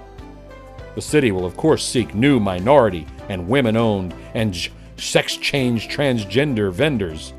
[0.94, 6.72] The city will, of course, seek new minority and women owned and sex change transgender
[6.72, 7.32] vendors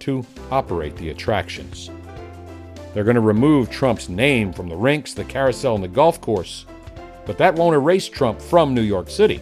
[0.00, 1.90] to operate the attractions.
[2.92, 6.64] They're going to remove Trump's name from the rinks, the carousel, and the golf course,
[7.26, 9.40] but that won't erase Trump from New York City.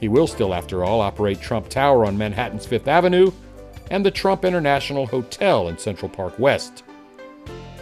[0.00, 3.32] He will still, after all, operate Trump Tower on Manhattan's Fifth Avenue
[3.90, 6.84] and the Trump International Hotel in Central Park West.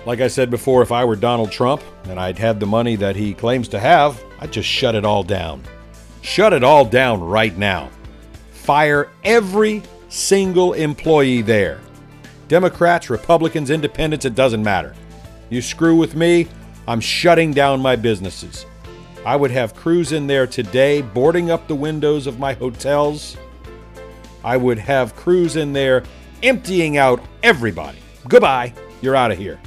[0.07, 3.17] Like I said before, if I were Donald Trump and I'd had the money that
[3.17, 5.63] he claims to have, I'd just shut it all down.
[6.23, 7.91] Shut it all down right now.
[8.53, 11.81] Fire every single employee there.
[12.49, 14.95] Democrats, Republicans, Independents, it doesn't matter.
[15.51, 16.49] You screw with me,
[16.89, 18.67] I'm shutting down my businesses.
[19.25, 23.37] I would have crews in there today boarding up the windows of my hotels.
[24.45, 26.05] I would have crews in there
[26.45, 27.99] emptying out everybody.
[28.29, 29.61] Goodbye, you're out of here.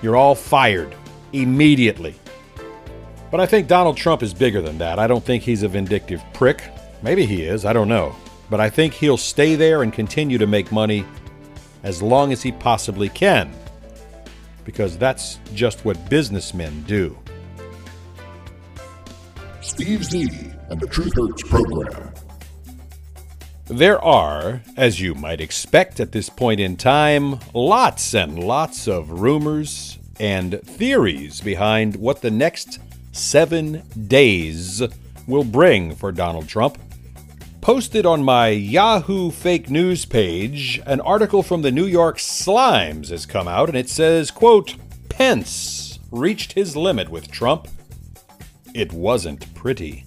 [0.00, 0.94] You're all fired
[1.34, 2.14] immediately.
[3.30, 4.98] But I think Donald Trump is bigger than that.
[4.98, 6.62] I don't think he's a vindictive prick.
[7.02, 8.16] Maybe he is, I don't know.
[8.48, 11.04] But I think he'll stay there and continue to make money
[11.82, 13.50] as long as he possibly can.
[14.64, 17.16] Because that's just what businessmen do.
[19.60, 20.28] Steve Z
[20.70, 22.12] and the Truth Hurts program.
[23.66, 29.20] There are, as you might expect at this point in time, lots and lots of
[29.20, 32.78] rumors and theories behind what the next
[33.12, 34.82] seven days
[35.26, 36.78] will bring for Donald Trump.
[37.60, 43.26] Posted on my Yahoo fake news page, an article from the New York Slimes has
[43.26, 44.76] come out and it says, quote,
[45.08, 47.68] Pence reached his limit with Trump.
[48.74, 50.04] It wasn't pretty.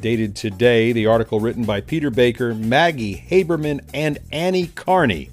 [0.00, 5.30] Dated today, the article written by Peter Baker, Maggie Haberman, and Annie Karni.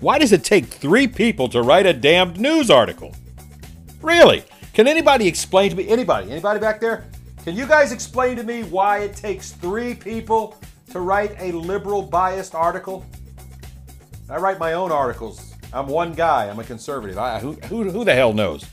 [0.00, 3.14] Why does it take three people to write a damned news article?
[4.02, 4.44] Really?
[4.72, 5.88] Can anybody explain to me?
[5.88, 6.30] Anybody?
[6.30, 7.06] Anybody back there?
[7.44, 10.58] Can you guys explain to me why it takes three people
[10.90, 13.06] to write a liberal biased article?
[14.28, 15.54] I write my own articles.
[15.72, 16.50] I'm one guy.
[16.50, 17.16] I'm a conservative.
[17.16, 18.66] I, who, who, who the hell knows?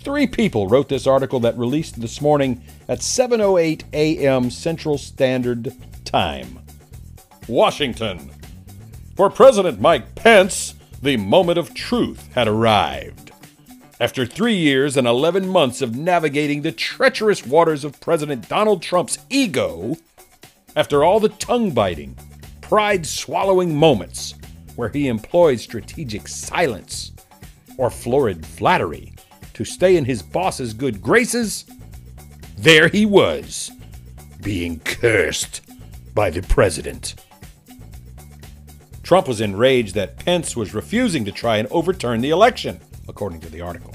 [0.00, 4.50] Three people wrote this article that released this morning at 7:08 a.m.
[4.50, 6.58] Central Standard Time.
[7.48, 8.30] Washington.
[9.16, 13.29] For President Mike Pence, the moment of truth had arrived.
[14.00, 19.18] After 3 years and 11 months of navigating the treacherous waters of President Donald Trump's
[19.28, 19.98] ego,
[20.74, 22.16] after all the tongue-biting,
[22.62, 24.36] pride-swallowing moments
[24.74, 27.12] where he employed strategic silence
[27.76, 29.12] or florid flattery,
[29.52, 31.66] to stay in his boss's good graces,
[32.56, 33.70] there he was,
[34.40, 35.60] being cursed
[36.14, 37.16] by the president.
[39.02, 43.50] Trump was enraged that Pence was refusing to try and overturn the election, according to
[43.50, 43.94] the article.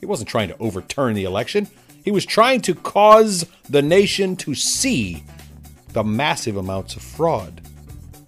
[0.00, 1.68] He wasn't trying to overturn the election,
[2.02, 5.24] he was trying to cause the nation to see
[5.88, 7.60] the massive amounts of fraud.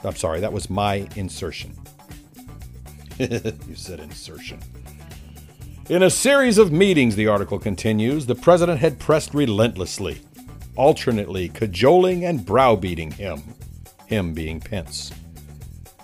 [0.04, 1.76] I'm sorry, that was my insertion.
[3.18, 4.60] you said insertion.
[5.88, 10.20] In a series of meetings, the article continues, the president had pressed relentlessly,
[10.76, 13.42] alternately cajoling and browbeating him,
[14.06, 15.12] him being Pence.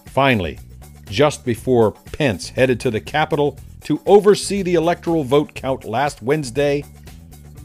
[0.07, 0.59] Finally,
[1.07, 6.85] just before Pence headed to the Capitol to oversee the electoral vote count last Wednesday,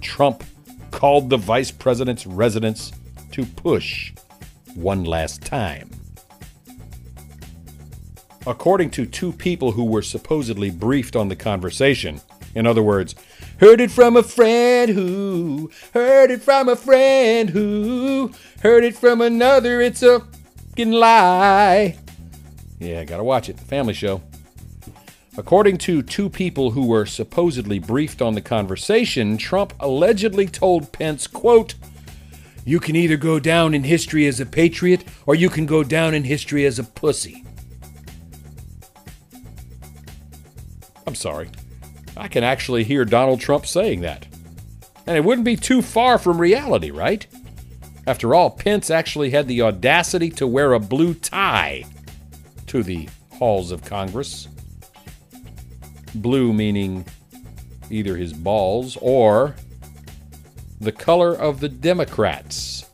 [0.01, 0.43] Trump
[0.89, 2.91] called the vice president's residence
[3.31, 4.11] to push
[4.73, 5.91] one last time.
[8.47, 12.19] According to two people who were supposedly briefed on the conversation,
[12.55, 13.13] in other words,
[13.59, 18.31] heard it from a friend who, heard it from a friend who,
[18.63, 20.21] heard it from another, it's a
[20.69, 21.99] fucking lie.
[22.79, 23.57] Yeah, gotta watch it.
[23.57, 24.23] The family show.
[25.39, 31.27] According to two people who were supposedly briefed on the conversation, Trump allegedly told Pence,
[31.27, 31.75] quote,
[32.65, 36.13] You can either go down in history as a patriot or you can go down
[36.13, 37.45] in history as a pussy.
[41.07, 41.49] I'm sorry.
[42.17, 44.27] I can actually hear Donald Trump saying that.
[45.07, 47.25] And it wouldn't be too far from reality, right?
[48.05, 51.85] After all, Pence actually had the audacity to wear a blue tie
[52.67, 54.49] to the halls of Congress.
[56.15, 57.05] Blue meaning
[57.89, 59.55] either his balls or
[60.79, 62.89] the color of the Democrats.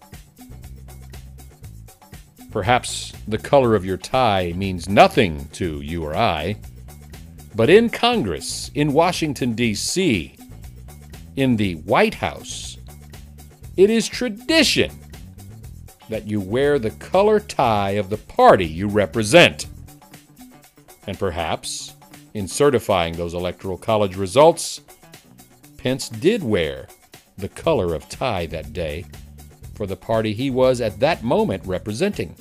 [2.51, 6.57] Perhaps the color of your tie means nothing to you or I,
[7.53, 10.35] but in Congress, in Washington, D.C.,
[11.35, 12.77] in the White House,
[13.77, 14.91] it is tradition
[16.09, 19.67] that you wear the color tie of the party you represent.
[21.07, 21.94] And perhaps,
[22.35, 24.81] in certifying those electoral college results,
[25.77, 26.85] Pence did wear
[27.37, 29.05] the color of tie that day
[29.73, 32.35] for the party he was at that moment representing.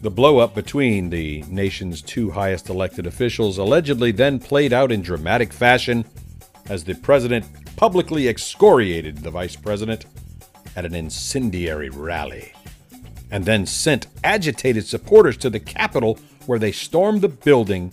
[0.00, 5.52] The blowup between the nation's two highest elected officials allegedly then played out in dramatic
[5.52, 6.06] fashion
[6.70, 7.44] as the president
[7.76, 10.06] publicly excoriated the vice president
[10.74, 12.54] at an incendiary rally
[13.30, 16.18] and then sent agitated supporters to the Capitol
[16.48, 17.92] where they stormed the building,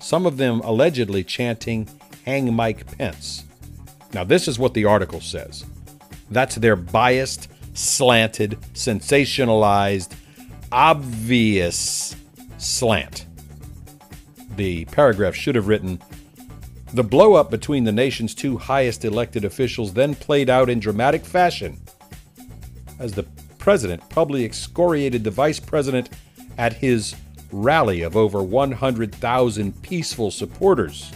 [0.00, 1.88] some of them allegedly chanting,
[2.26, 3.44] Hang Mike Pence.
[4.12, 5.64] Now, this is what the article says.
[6.28, 10.12] That's their biased, slanted, sensationalized,
[10.72, 12.16] obvious
[12.58, 13.26] slant.
[14.56, 16.02] The paragraph should have written
[16.94, 21.24] The blow up between the nation's two highest elected officials then played out in dramatic
[21.24, 21.80] fashion
[22.98, 23.22] as the
[23.58, 26.10] president publicly excoriated the vice president
[26.58, 27.14] at his
[27.54, 31.12] rally of over 100,000 peaceful supporters.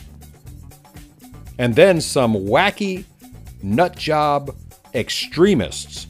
[1.59, 3.05] And then some wacky
[3.63, 4.55] nutjob
[4.95, 6.07] extremists,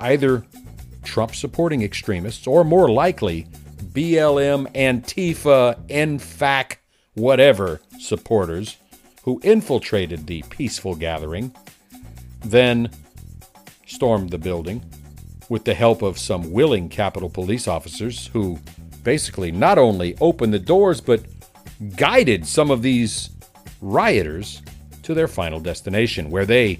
[0.00, 0.44] either
[1.04, 3.46] Trump supporting extremists or more likely
[3.92, 6.76] BLM, Antifa, NFAC,
[7.14, 8.76] whatever supporters
[9.22, 11.54] who infiltrated the peaceful gathering,
[12.44, 12.90] then
[13.86, 14.84] stormed the building
[15.48, 18.58] with the help of some willing Capitol Police officers who
[19.10, 21.20] basically not only opened the doors but
[21.96, 23.30] guided some of these
[23.80, 24.62] rioters
[25.02, 26.78] to their final destination, where they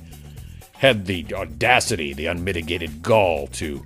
[0.75, 3.83] had the audacity, the unmitigated gall to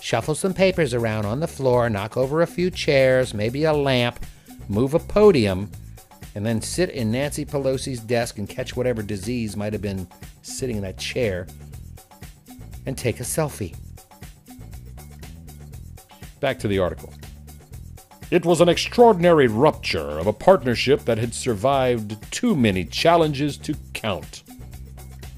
[0.00, 4.24] shuffle some papers around on the floor, knock over a few chairs, maybe a lamp,
[4.68, 5.68] move a podium,
[6.36, 10.06] and then sit in Nancy Pelosi's desk and catch whatever disease might have been
[10.42, 11.48] sitting in that chair
[12.86, 13.74] and take a selfie.
[16.38, 17.12] Back to the article.
[18.28, 23.76] It was an extraordinary rupture of a partnership that had survived too many challenges to
[23.94, 24.42] count.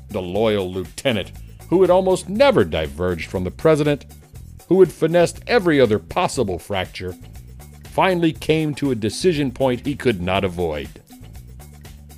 [0.08, 1.32] The loyal lieutenant,
[1.68, 4.06] who had almost never diverged from the president,
[4.68, 7.14] who had finessed every other possible fracture,
[7.84, 10.88] finally came to a decision point he could not avoid.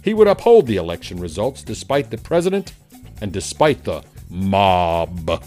[0.04, 2.74] He would uphold the election results despite the president
[3.20, 5.42] and despite the mob.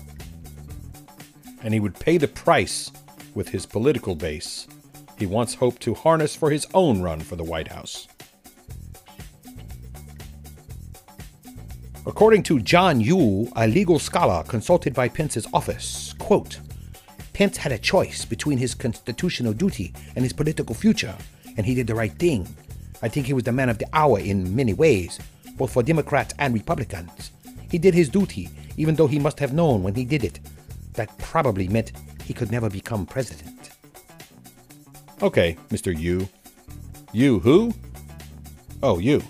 [1.62, 2.92] And he would pay the price
[3.34, 4.68] with his political base
[5.24, 8.10] he once hoped to harness for his own run for the White House.
[12.06, 16.60] According to John Yoo, a legal scholar consulted by Pence's office, quote,
[17.32, 21.16] Pence had a choice between his constitutional duty and his political future,
[21.56, 22.46] and he did the right thing.
[23.02, 25.20] I think he was the man of the hour in many ways,
[25.56, 27.32] both for Democrats and Republicans.
[27.72, 30.42] He did his duty, even though he must have known when he did it.
[30.96, 31.94] That probably meant
[32.26, 33.53] he could never become president.
[35.22, 35.98] Okay, Mr.
[35.98, 36.28] You.
[37.12, 37.74] You who?
[38.82, 39.24] Oh, you.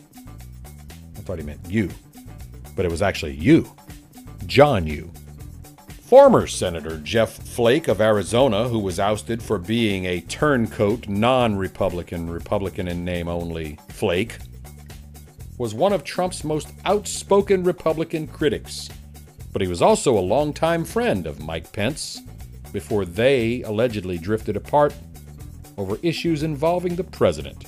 [1.15, 1.89] I thought he meant you.
[2.75, 3.69] But it was actually you.
[4.45, 5.11] John You.
[6.01, 12.29] Former Senator Jeff Flake of Arizona, who was ousted for being a turncoat, non Republican,
[12.29, 14.38] Republican in name only Flake,
[15.57, 18.89] was one of Trump's most outspoken Republican critics.
[19.51, 22.21] But he was also a longtime friend of Mike Pence
[22.71, 24.93] before they allegedly drifted apart
[25.78, 27.65] over issues involving the president.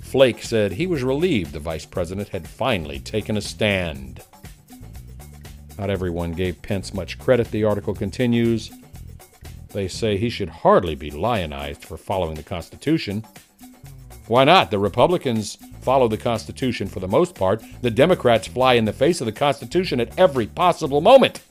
[0.00, 4.22] Flake said he was relieved the vice president had finally taken a stand.
[5.78, 8.70] Not everyone gave Pence much credit, the article continues.
[9.68, 13.24] They say he should hardly be lionized for following the Constitution.
[14.26, 14.70] Why not?
[14.70, 17.62] The Republicans follow the Constitution for the most part.
[17.82, 21.42] The Democrats fly in the face of the Constitution at every possible moment.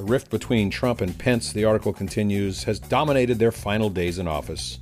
[0.00, 4.26] The rift between Trump and Pence, the article continues, has dominated their final days in
[4.26, 4.78] office.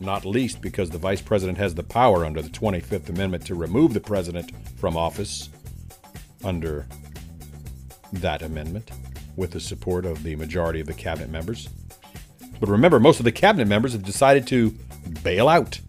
[0.00, 3.92] Not least because the vice president has the power under the 25th Amendment to remove
[3.92, 5.50] the president from office
[6.42, 6.86] under
[8.14, 8.92] that amendment
[9.36, 11.68] with the support of the majority of the cabinet members.
[12.60, 14.70] But remember, most of the cabinet members have decided to
[15.22, 15.80] bail out.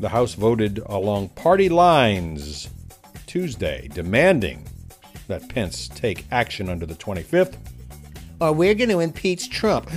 [0.00, 2.68] The House voted along party lines
[3.24, 4.66] Tuesday, demanding
[5.28, 7.54] that Pence take action under the 25th,
[8.40, 9.90] or we're going to impeach Trump.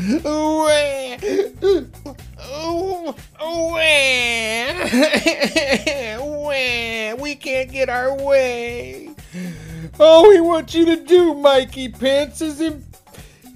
[7.21, 9.09] we can't get our way.
[9.99, 12.83] All we want you to do, Mikey Pence, is in-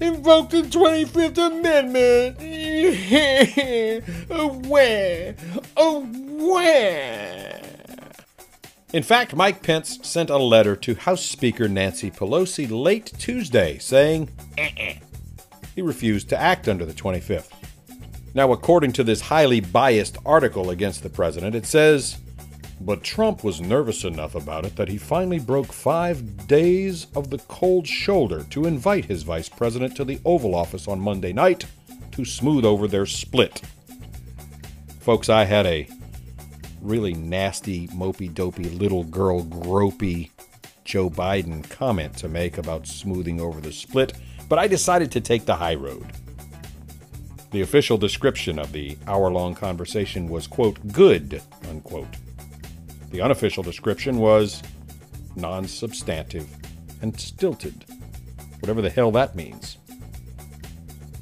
[0.00, 2.38] invoke the 25th Amendment.
[4.30, 5.34] Away.
[5.76, 7.65] Away.
[8.92, 14.30] In fact, Mike Pence sent a letter to House Speaker Nancy Pelosi late Tuesday saying
[14.56, 14.98] "Eh-eh."
[15.74, 17.50] he refused to act under the 25th.
[18.34, 22.18] Now, according to this highly biased article against the president, it says,
[22.80, 27.38] but Trump was nervous enough about it that he finally broke five days of the
[27.48, 31.64] cold shoulder to invite his vice president to the Oval Office on Monday night
[32.12, 33.62] to smooth over their split.
[35.00, 35.88] Folks, I had a
[36.80, 40.30] really nasty, mopey dopey, little girl gropey
[40.84, 44.14] Joe Biden comment to make about smoothing over the split,
[44.48, 46.06] but I decided to take the high road.
[47.50, 52.16] The official description of the hour long conversation was, quote, good, unquote.
[53.10, 54.62] The unofficial description was
[55.36, 56.48] non substantive
[57.02, 57.84] and stilted,
[58.60, 59.78] whatever the hell that means.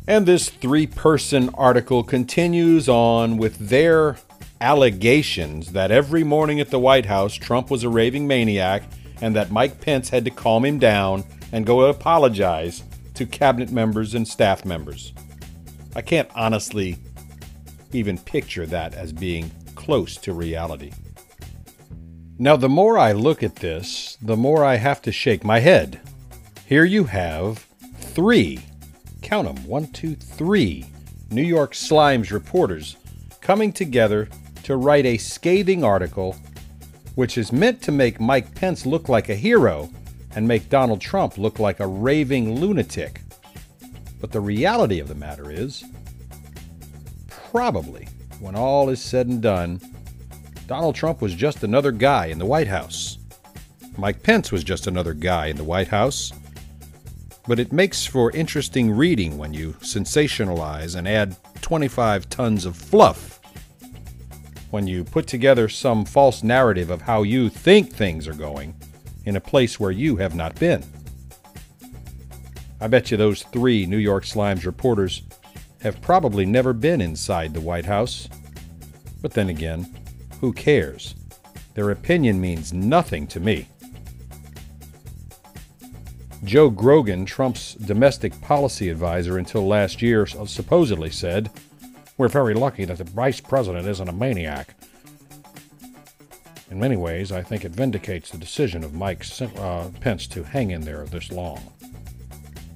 [0.07, 4.19] And this three person article continues on with their
[4.65, 8.83] allegations that every morning at the White House Trump was a raving maniac
[9.21, 14.15] and that Mike Pence had to calm him down and go apologize to cabinet members
[14.15, 15.13] and staff members.
[15.95, 16.97] I can't honestly
[17.93, 20.93] even picture that as being close to reality.
[22.39, 26.01] Now, the more I look at this, the more I have to shake my head.
[26.65, 27.67] Here you have
[27.99, 28.61] three,
[29.21, 30.87] count them, one, two, three,
[31.31, 32.97] New York Slimes reporters
[33.43, 34.27] coming together
[34.65, 36.37] to write a scathing article
[37.15, 39.89] which is meant to make Mike Pence look like a hero
[40.35, 43.21] and make Donald Trump look like a raving lunatic.
[44.21, 45.85] But the reality of the matter is,
[47.29, 48.09] probably,
[48.41, 49.81] when all is said and done,
[50.67, 53.19] Donald Trump was just another guy in the White House.
[53.97, 56.33] Mike Pence was just another guy in the White House.
[57.47, 63.34] But it makes for interesting reading when you sensationalize and add 25 tons of fluff.
[64.75, 68.75] When you put together some false narrative of how you think things are going
[69.25, 70.83] in a place where you have not been.
[72.81, 75.23] I bet you those three New York Slimes reporters
[75.83, 78.29] have probably never been inside the White House.
[79.23, 79.97] But then again,
[80.41, 81.15] who cares?
[81.75, 83.69] Their opinion means nothing to me.
[86.43, 91.49] Joe Grogan, Trump's domestic policy advisor until last year, supposedly said,
[92.17, 94.77] We're very lucky that the vice president isn't a maniac.
[96.71, 99.25] In many ways, I think it vindicates the decision of Mike
[99.59, 101.61] uh, Pence to hang in there this long.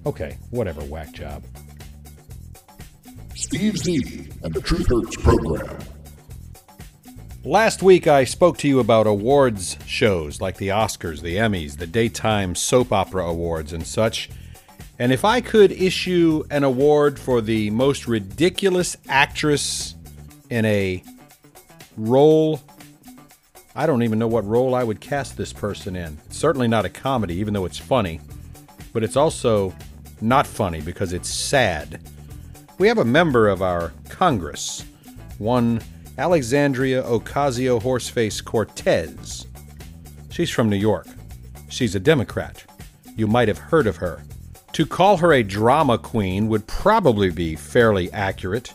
[0.07, 1.43] Okay, whatever, whack job.
[3.35, 5.79] Steve Zeby and the Truth Hurts program.
[7.45, 11.87] Last week, I spoke to you about awards shows like the Oscars, the Emmys, the
[11.87, 14.29] Daytime Soap Opera Awards, and such.
[14.99, 19.95] And if I could issue an award for the most ridiculous actress
[20.51, 21.03] in a
[21.97, 22.61] role,
[23.77, 26.19] I don't even know what role I would cast this person in.
[26.27, 28.21] It's certainly not a comedy, even though it's funny,
[28.93, 29.73] but it's also
[30.21, 32.01] not funny because it's sad.
[32.79, 34.85] We have a member of our Congress,
[35.39, 35.81] one
[36.17, 39.47] Alexandria Ocasio Horseface Cortez.
[40.31, 41.07] She's from New York.
[41.69, 42.65] She's a Democrat.
[43.17, 44.23] You might have heard of her.
[44.73, 48.75] To call her a drama queen would probably be fairly accurate.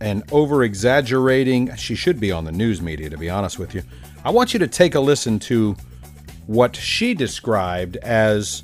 [0.00, 3.82] And over exaggerating, she should be on the news media, to be honest with you.
[4.24, 5.76] I want you to take a listen to
[6.46, 8.62] what she described as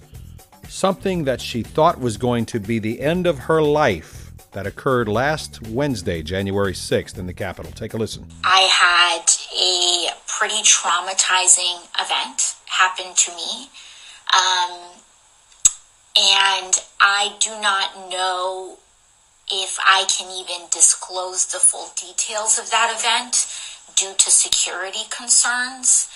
[0.68, 5.09] something that she thought was going to be the end of her life that occurred
[5.09, 7.72] last Wednesday, January 6th, in the Capitol.
[7.72, 8.26] Take a listen.
[8.44, 9.24] I had
[9.59, 13.68] a pretty traumatizing event happen to me.
[14.34, 14.91] Um,
[16.16, 18.78] and I do not know
[19.50, 23.46] if I can even disclose the full details of that event
[23.96, 26.08] due to security concerns.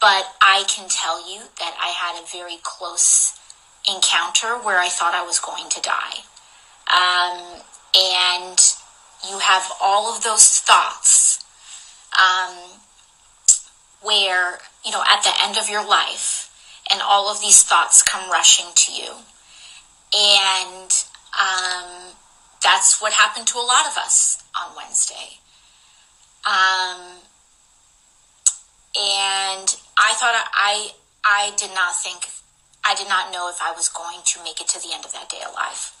[0.00, 3.38] But I can tell you that I had a very close
[3.88, 6.24] encounter where I thought I was going to die.
[6.90, 7.60] Um,
[7.94, 8.58] and
[9.28, 11.44] you have all of those thoughts
[12.18, 12.56] um,
[14.02, 16.49] where, you know, at the end of your life,
[16.92, 19.12] and all of these thoughts come rushing to you.
[20.12, 20.90] And
[21.38, 22.14] um,
[22.62, 25.38] that's what happened to a lot of us on Wednesday.
[26.44, 27.20] Um,
[28.96, 30.90] and I thought I
[31.24, 32.26] I did not think
[32.84, 35.12] I did not know if I was going to make it to the end of
[35.12, 35.92] that day alive.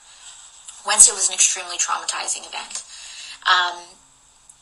[0.86, 2.82] Wednesday was an extremely traumatizing event.
[3.46, 3.78] Um,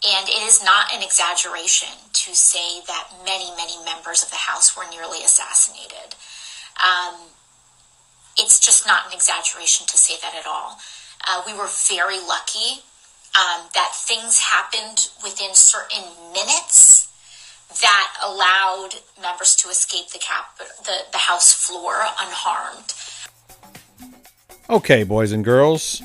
[0.07, 4.77] and it is not an exaggeration to say that many, many members of the House
[4.77, 6.15] were nearly assassinated.
[6.79, 7.15] Um,
[8.39, 10.79] it's just not an exaggeration to say that at all.
[11.27, 12.85] Uh, we were very lucky
[13.35, 17.09] um, that things happened within certain minutes
[17.81, 18.91] that allowed
[19.21, 22.95] members to escape the cap the, the House floor unharmed.
[24.71, 26.03] Okay, boys and girls.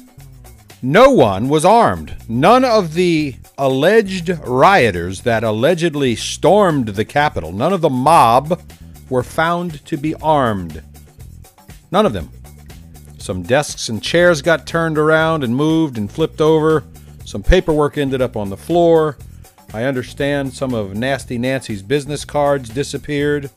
[0.81, 2.15] No one was armed.
[2.27, 8.61] None of the alleged rioters that allegedly stormed the Capitol, none of the mob
[9.09, 10.83] were found to be armed.
[11.91, 12.29] None of them.
[13.17, 16.83] Some desks and chairs got turned around and moved and flipped over.
[17.25, 19.17] Some paperwork ended up on the floor.
[19.73, 23.49] I understand some of Nasty Nancy's business cards disappeared.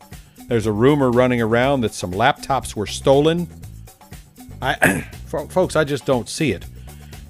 [0.48, 3.48] There's a rumor running around that some laptops were stolen.
[4.62, 5.00] I,
[5.48, 6.64] folks, I just don't see it.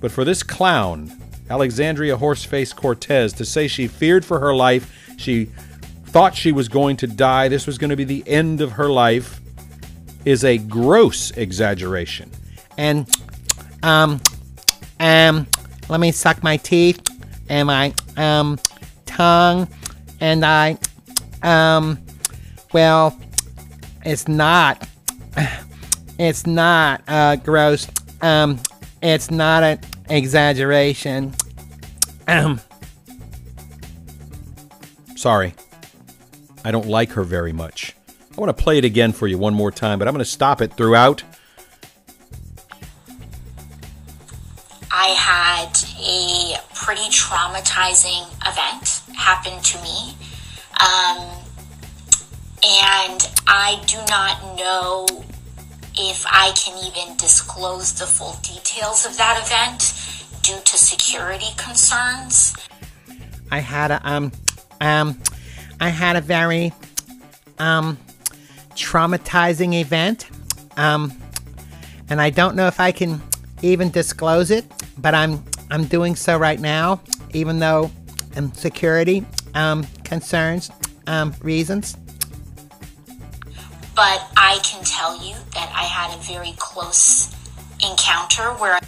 [0.01, 1.11] But for this clown,
[1.49, 5.47] Alexandria Horseface Cortez, to say she feared for her life, she
[6.07, 8.89] thought she was going to die, this was going to be the end of her
[8.89, 9.41] life,
[10.25, 12.31] is a gross exaggeration.
[12.77, 13.09] And,
[13.83, 14.21] um,
[14.99, 15.47] um,
[15.89, 17.01] let me suck my teeth
[17.49, 18.59] and my, um,
[19.05, 19.69] tongue,
[20.21, 20.79] and I,
[21.43, 21.99] um,
[22.73, 23.17] well,
[24.05, 24.89] it's not,
[26.19, 27.87] it's not, uh, gross.
[28.21, 28.59] Um,
[29.03, 29.79] it's not an
[30.09, 31.35] exaggeration.
[32.29, 32.61] Um.
[35.17, 35.55] Sorry.
[36.65, 37.95] I don't like her very much.
[38.37, 40.31] I want to play it again for you one more time, but I'm going to
[40.31, 41.23] stop it throughout.
[44.91, 50.17] I had a pretty traumatizing event happen to me.
[50.81, 51.31] Um,
[52.63, 55.07] and I do not know
[55.99, 59.93] if I can even disclose the full details of that event
[60.43, 62.55] due to security concerns.
[63.51, 64.33] I had a um
[64.81, 65.21] um
[65.81, 66.73] I had a very
[67.59, 67.99] um
[68.75, 70.29] traumatizing event.
[70.77, 71.13] Um
[72.09, 73.21] and I don't know if I can
[73.63, 74.65] even disclose it,
[74.99, 77.01] but I'm I'm doing so right now,
[77.33, 77.91] even though
[78.37, 79.25] um security
[79.55, 80.71] um concerns
[81.07, 81.97] um reasons
[83.97, 87.35] but I can tell you that I had a very close
[87.83, 88.79] encounter where.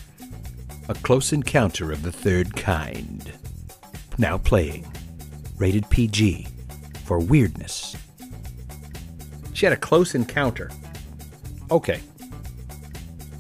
[0.91, 3.33] A close encounter of the third kind.
[4.19, 4.87] Now playing.
[5.57, 6.47] Rated PG
[7.05, 7.97] for weirdness.
[9.55, 10.71] She had a close encounter.
[11.71, 12.01] Okay.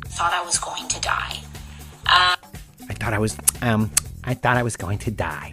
[0.06, 1.36] Thought I was going to die.
[2.06, 3.90] I thought I was, um,
[4.24, 5.52] I thought I was going to die.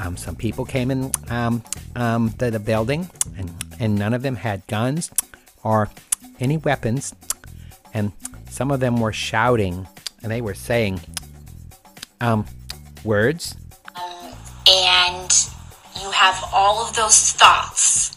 [0.00, 1.62] Um, some people came in, um,
[1.94, 5.10] um, to the building and and none of them had guns
[5.62, 5.90] or
[6.38, 7.14] any weapons.
[7.92, 8.12] And
[8.48, 9.86] some of them were shouting
[10.22, 11.00] and they were saying
[12.20, 12.46] um,
[13.04, 13.56] words.
[13.94, 14.32] Um,
[14.68, 15.48] and
[16.00, 18.16] you have all of those thoughts.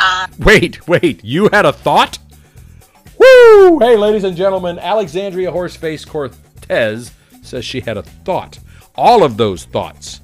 [0.00, 2.18] Um, wait, wait, you had a thought?
[3.18, 3.78] Woo!
[3.78, 8.58] Hey, ladies and gentlemen, Alexandria Horseface Cortez says she had a thought.
[8.94, 10.19] All of those thoughts.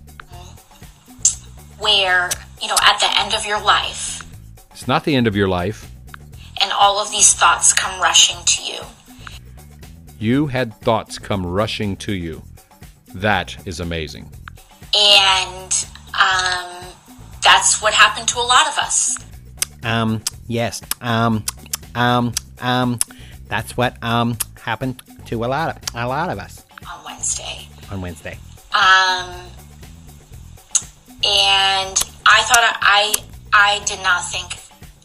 [1.87, 2.30] Where,
[2.61, 4.24] you know, at the end of your life,
[4.72, 5.89] it's not the end of your life.
[6.61, 8.80] And all of these thoughts come rushing to you.
[10.18, 12.43] You had thoughts come rushing to you.
[13.14, 14.28] That is amazing.
[14.97, 16.87] And um,
[17.41, 19.16] that's what happened to a lot of us.
[19.84, 20.82] Um, yes.
[21.01, 21.45] Um,
[21.95, 22.99] um, um,
[23.47, 27.68] that's what um happened to a lot of a lot of us on Wednesday.
[27.93, 28.37] On Wednesday.
[28.74, 29.30] Um,
[31.24, 31.96] and
[32.26, 33.14] I thought I
[33.52, 34.58] I did not think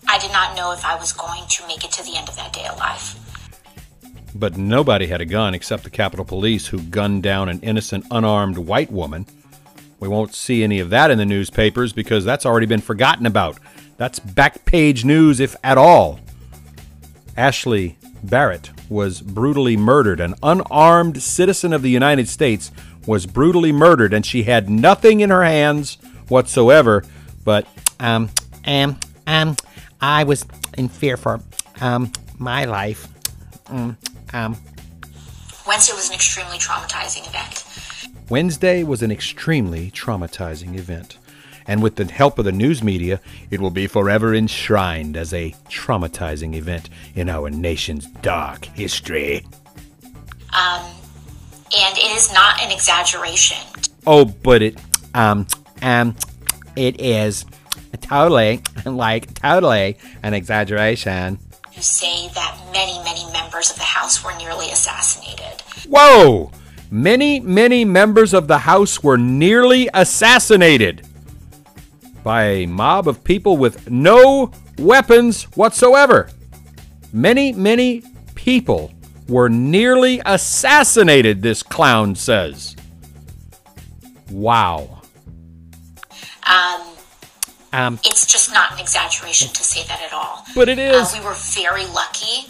[0.08, 2.36] I did not know if I was going to make it to the end of
[2.36, 3.16] that day alive.
[4.36, 8.58] But nobody had a gun except the Capitol Police, who gunned down an innocent, unarmed
[8.58, 9.26] white woman.
[10.00, 13.60] We won't see any of that in the newspapers because that's already been forgotten about.
[13.98, 16.20] That's back page news, if at all.
[17.38, 20.20] Ashley Barrett was brutally murdered.
[20.20, 22.72] An unarmed citizen of the United States
[23.06, 25.98] was brutally murdered, and she had nothing in her hands
[26.28, 27.04] whatsoever
[27.44, 27.68] but,
[28.00, 28.30] um,
[28.66, 29.56] um, um,
[30.00, 30.46] I was
[30.78, 31.40] in fear for
[31.80, 33.08] um, my life.
[33.68, 33.98] Um,
[34.34, 34.58] um,
[35.68, 37.66] Wednesday was an extremely traumatizing event.
[38.30, 41.18] Wednesday was an extremely traumatizing event.
[41.68, 43.22] And with the help of the news media,
[43.52, 49.46] it will be forever enshrined as a traumatizing event in our nation's dark history.
[50.54, 50.86] Um,
[51.78, 53.58] and it is not an exaggeration
[54.06, 54.80] Oh, but it,
[55.14, 55.46] um,
[55.82, 56.16] um,
[56.76, 57.46] it is
[58.02, 61.38] totally, like, totally an exaggeration.
[61.74, 65.62] to say that many, many members of the House were nearly assassinated.
[65.88, 66.52] Whoa!
[66.90, 71.08] Many, many members of the House were nearly assassinated
[72.24, 76.30] by a mob of people with no weapons whatsoever.
[77.14, 78.04] Many, many
[78.36, 78.92] people
[79.28, 82.76] were nearly assassinated, this clown says.
[84.30, 85.02] Wow.
[86.48, 86.82] Um,
[87.74, 90.46] Um, it's just not an exaggeration to say that at all.
[90.56, 91.14] But it is.
[91.14, 92.48] Uh, we were very lucky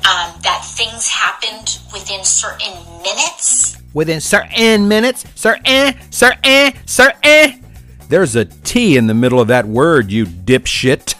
[0.00, 3.76] um, that things happened within certain minutes.
[3.94, 7.64] within certain minutes, certain, certain, certain.
[8.08, 11.14] There's a T in the middle of that word, you dipshit.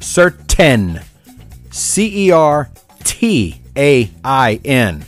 [0.00, 1.00] Certain.
[1.70, 2.70] C E R
[3.04, 5.04] T A I N.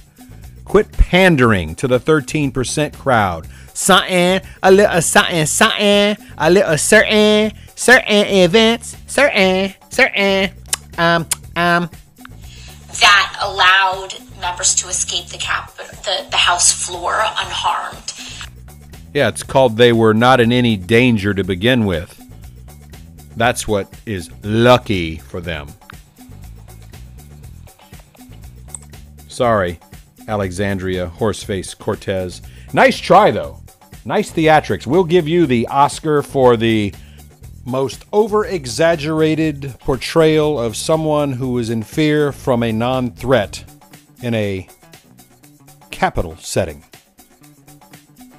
[0.64, 3.46] Quit pandering to the 13% crowd.
[3.74, 10.50] Something, a little something, something, a little certain, certain events, certain, certain,
[10.98, 11.90] um, um,
[13.00, 18.12] that allowed members to escape the cap the, the house floor unharmed.
[19.14, 22.18] Yeah, it's called They Were Not in Any Danger to Begin with.
[23.36, 25.68] That's what is lucky for them.
[29.32, 29.80] Sorry,
[30.28, 32.42] Alexandria Horseface Cortez.
[32.74, 33.62] Nice try, though.
[34.04, 34.86] Nice theatrics.
[34.86, 36.92] We'll give you the Oscar for the
[37.64, 43.64] most over exaggerated portrayal of someone who is in fear from a non threat
[44.22, 44.68] in a
[45.90, 46.84] capital setting.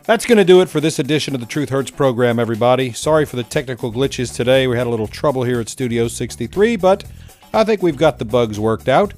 [0.03, 2.91] That's going to do it for this edition of the Truth Hurts program, everybody.
[2.93, 4.67] Sorry for the technical glitches today.
[4.67, 7.03] We had a little trouble here at Studio 63, but
[7.51, 9.13] I think we've got the bugs worked out.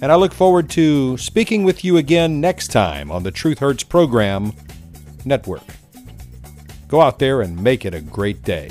[0.00, 3.82] And I look forward to speaking with you again next time on the Truth Hurts
[3.82, 4.52] program
[5.24, 5.64] network.
[6.86, 8.70] Go out there and make it a great day.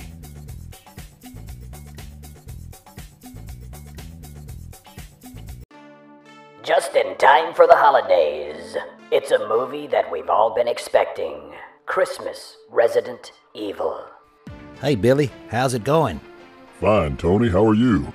[6.63, 8.77] Just in time for the holidays.
[9.11, 11.53] It's a movie that we've all been expecting
[11.85, 14.03] Christmas Resident Evil.
[14.81, 16.19] Hey, Billy, how's it going?
[16.79, 17.49] Fine, Tony.
[17.49, 18.13] How are you?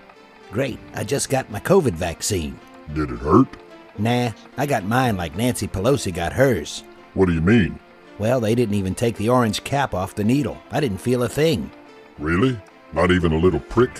[0.50, 0.78] Great.
[0.94, 2.58] I just got my COVID vaccine.
[2.94, 3.48] Did it hurt?
[3.98, 6.84] Nah, I got mine like Nancy Pelosi got hers.
[7.14, 7.78] What do you mean?
[8.18, 10.60] Well, they didn't even take the orange cap off the needle.
[10.70, 11.70] I didn't feel a thing.
[12.18, 12.58] Really?
[12.92, 13.90] Not even a little prick?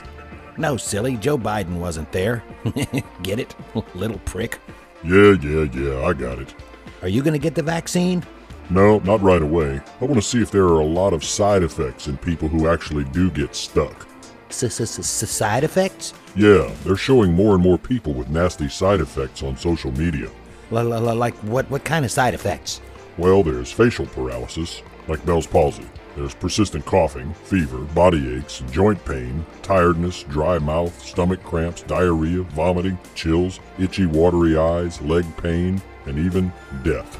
[0.58, 2.42] No, silly, Joe Biden wasn't there.
[3.22, 3.54] get it?
[3.94, 4.58] Little prick.
[5.02, 6.54] Yeah, yeah, yeah, I got it.
[7.00, 8.22] Are you gonna get the vaccine?
[8.68, 9.80] No, not right away.
[10.00, 12.68] I want to see if there are a lot of side effects in people who
[12.68, 14.06] actually do get stuck.
[14.52, 16.14] Side effects?
[16.36, 20.30] Yeah, they're showing more and more people with nasty side effects on social media.
[20.70, 21.70] Like what?
[21.70, 22.80] What kind of side effects?
[23.18, 25.86] Well, there's facial paralysis, like Bell's palsy.
[26.16, 32.98] There's persistent coughing, fever, body aches, joint pain, tiredness, dry mouth, stomach cramps, diarrhea, vomiting,
[33.14, 37.18] chills, itchy, watery eyes, leg pain, and even death.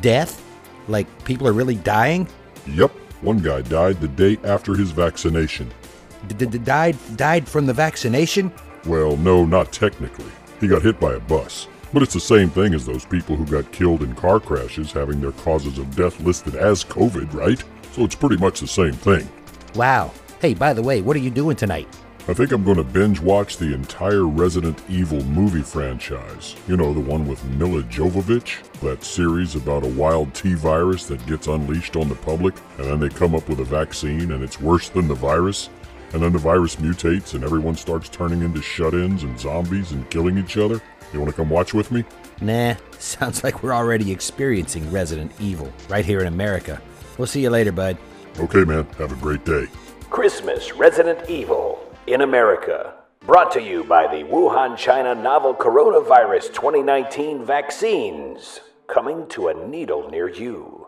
[0.00, 0.42] Death?
[0.88, 2.26] Like people are really dying?
[2.66, 5.70] Yep, one guy died the day after his vaccination.
[6.28, 8.52] Died died from the vaccination?
[8.86, 10.30] Well, no, not technically.
[10.60, 11.66] He got hit by a bus.
[11.92, 15.20] But it's the same thing as those people who got killed in car crashes having
[15.20, 17.62] their causes of death listed as COVID, right?
[17.92, 19.28] So it's pretty much the same thing.
[19.74, 20.12] Wow.
[20.40, 21.88] Hey, by the way, what are you doing tonight?
[22.28, 26.54] I think I'm going to binge watch the entire Resident Evil movie franchise.
[26.68, 28.58] You know, the one with Milla Jovovich?
[28.82, 33.00] That series about a wild T virus that gets unleashed on the public, and then
[33.00, 35.70] they come up with a vaccine, and it's worse than the virus.
[36.12, 40.08] And then the virus mutates, and everyone starts turning into shut ins and zombies and
[40.10, 40.80] killing each other.
[41.12, 42.04] You want to come watch with me?
[42.40, 46.80] Nah, sounds like we're already experiencing Resident Evil right here in America.
[47.18, 47.96] We'll see you later, bud.
[48.38, 48.86] Okay, man.
[48.98, 49.66] Have a great day.
[50.08, 52.94] Christmas Resident Evil in America.
[53.20, 58.60] Brought to you by the Wuhan, China novel coronavirus 2019 vaccines.
[58.88, 60.79] Coming to a needle near you.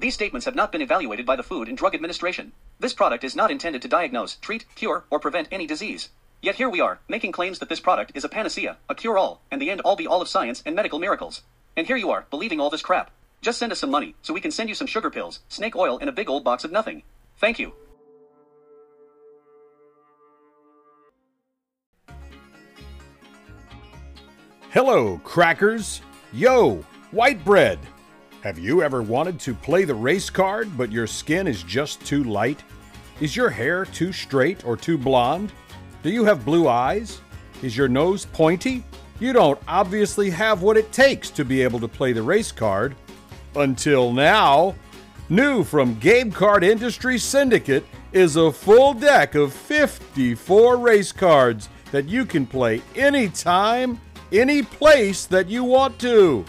[0.00, 2.52] These statements have not been evaluated by the Food and Drug Administration.
[2.78, 6.10] This product is not intended to diagnose, treat, cure, or prevent any disease.
[6.40, 9.42] Yet here we are, making claims that this product is a panacea, a cure all,
[9.50, 11.42] and the end all be all of science and medical miracles.
[11.76, 13.10] And here you are, believing all this crap.
[13.40, 15.98] Just send us some money, so we can send you some sugar pills, snake oil,
[15.98, 17.02] and a big old box of nothing.
[17.38, 17.72] Thank you.
[24.70, 26.02] Hello, crackers.
[26.32, 27.80] Yo, white bread.
[28.42, 32.24] Have you ever wanted to play the race card, but your skin is just too
[32.24, 32.62] light?
[33.20, 35.52] Is your hair too straight or too blonde?
[36.02, 37.20] Do you have blue eyes?
[37.62, 38.84] Is your nose pointy?
[39.20, 42.94] you don't obviously have what it takes to be able to play the race card.
[43.56, 44.74] Until now.
[45.30, 52.06] New from Game Card Industry Syndicate is a full deck of 54 race cards that
[52.06, 54.00] you can play anytime,
[54.32, 56.46] any place that you want to.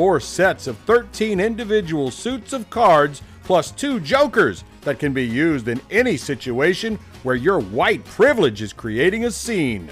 [0.00, 5.68] Four sets of 13 individual suits of cards plus two jokers that can be used
[5.68, 9.90] in any situation where your white privilege is creating a scene.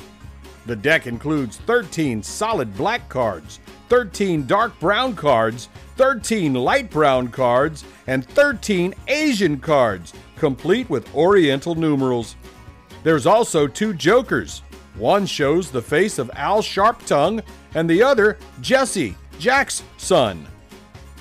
[0.65, 7.85] The deck includes 13 solid black cards, 13 dark brown cards, 13 light brown cards,
[8.07, 12.35] and 13 Asian cards, complete with Oriental numerals.
[13.03, 14.63] There's also two jokers.
[14.95, 17.43] One shows the face of Al Sharptongue,
[17.75, 20.47] and the other, Jesse, Jack's son.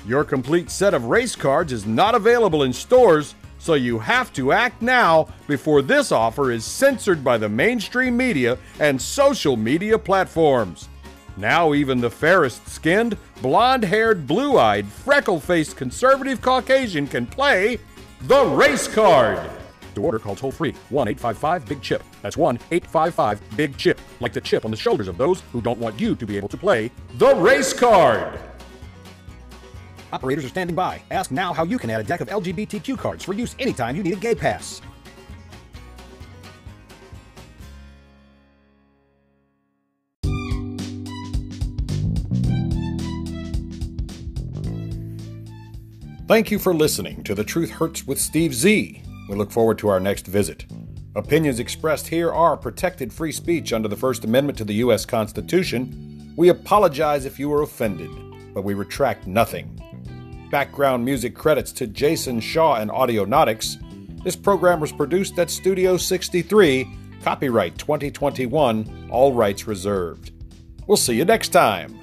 [0.06, 4.52] Your complete set of race cards is not available in stores, so you have to
[4.52, 10.88] act now before this offer is censored by the mainstream media and social media platforms.
[11.36, 17.78] Now, even the fairest skinned, blonde haired, blue eyed, freckle faced conservative Caucasian can play
[18.22, 19.48] the race card.
[19.98, 22.04] To order, call toll free 1 855 Big Chip.
[22.22, 25.78] That's 1 855 Big Chip, like the chip on the shoulders of those who don't
[25.80, 28.38] want you to be able to play the race card.
[30.12, 31.02] Operators are standing by.
[31.10, 34.04] Ask now how you can add a deck of LGBTQ cards for use anytime you
[34.04, 34.80] need a gay pass.
[46.28, 49.02] Thank you for listening to The Truth Hurts with Steve Z.
[49.28, 50.66] We look forward to our next visit.
[51.14, 55.04] Opinions expressed here are protected free speech under the First Amendment to the U.S.
[55.04, 56.32] Constitution.
[56.36, 58.10] We apologize if you were offended,
[58.54, 59.82] but we retract nothing.
[60.50, 64.22] Background music credits to Jason Shaw and Audionautix.
[64.22, 66.88] This program was produced at Studio 63,
[67.22, 70.32] copyright 2021, all rights reserved.
[70.86, 71.98] We'll see you next time.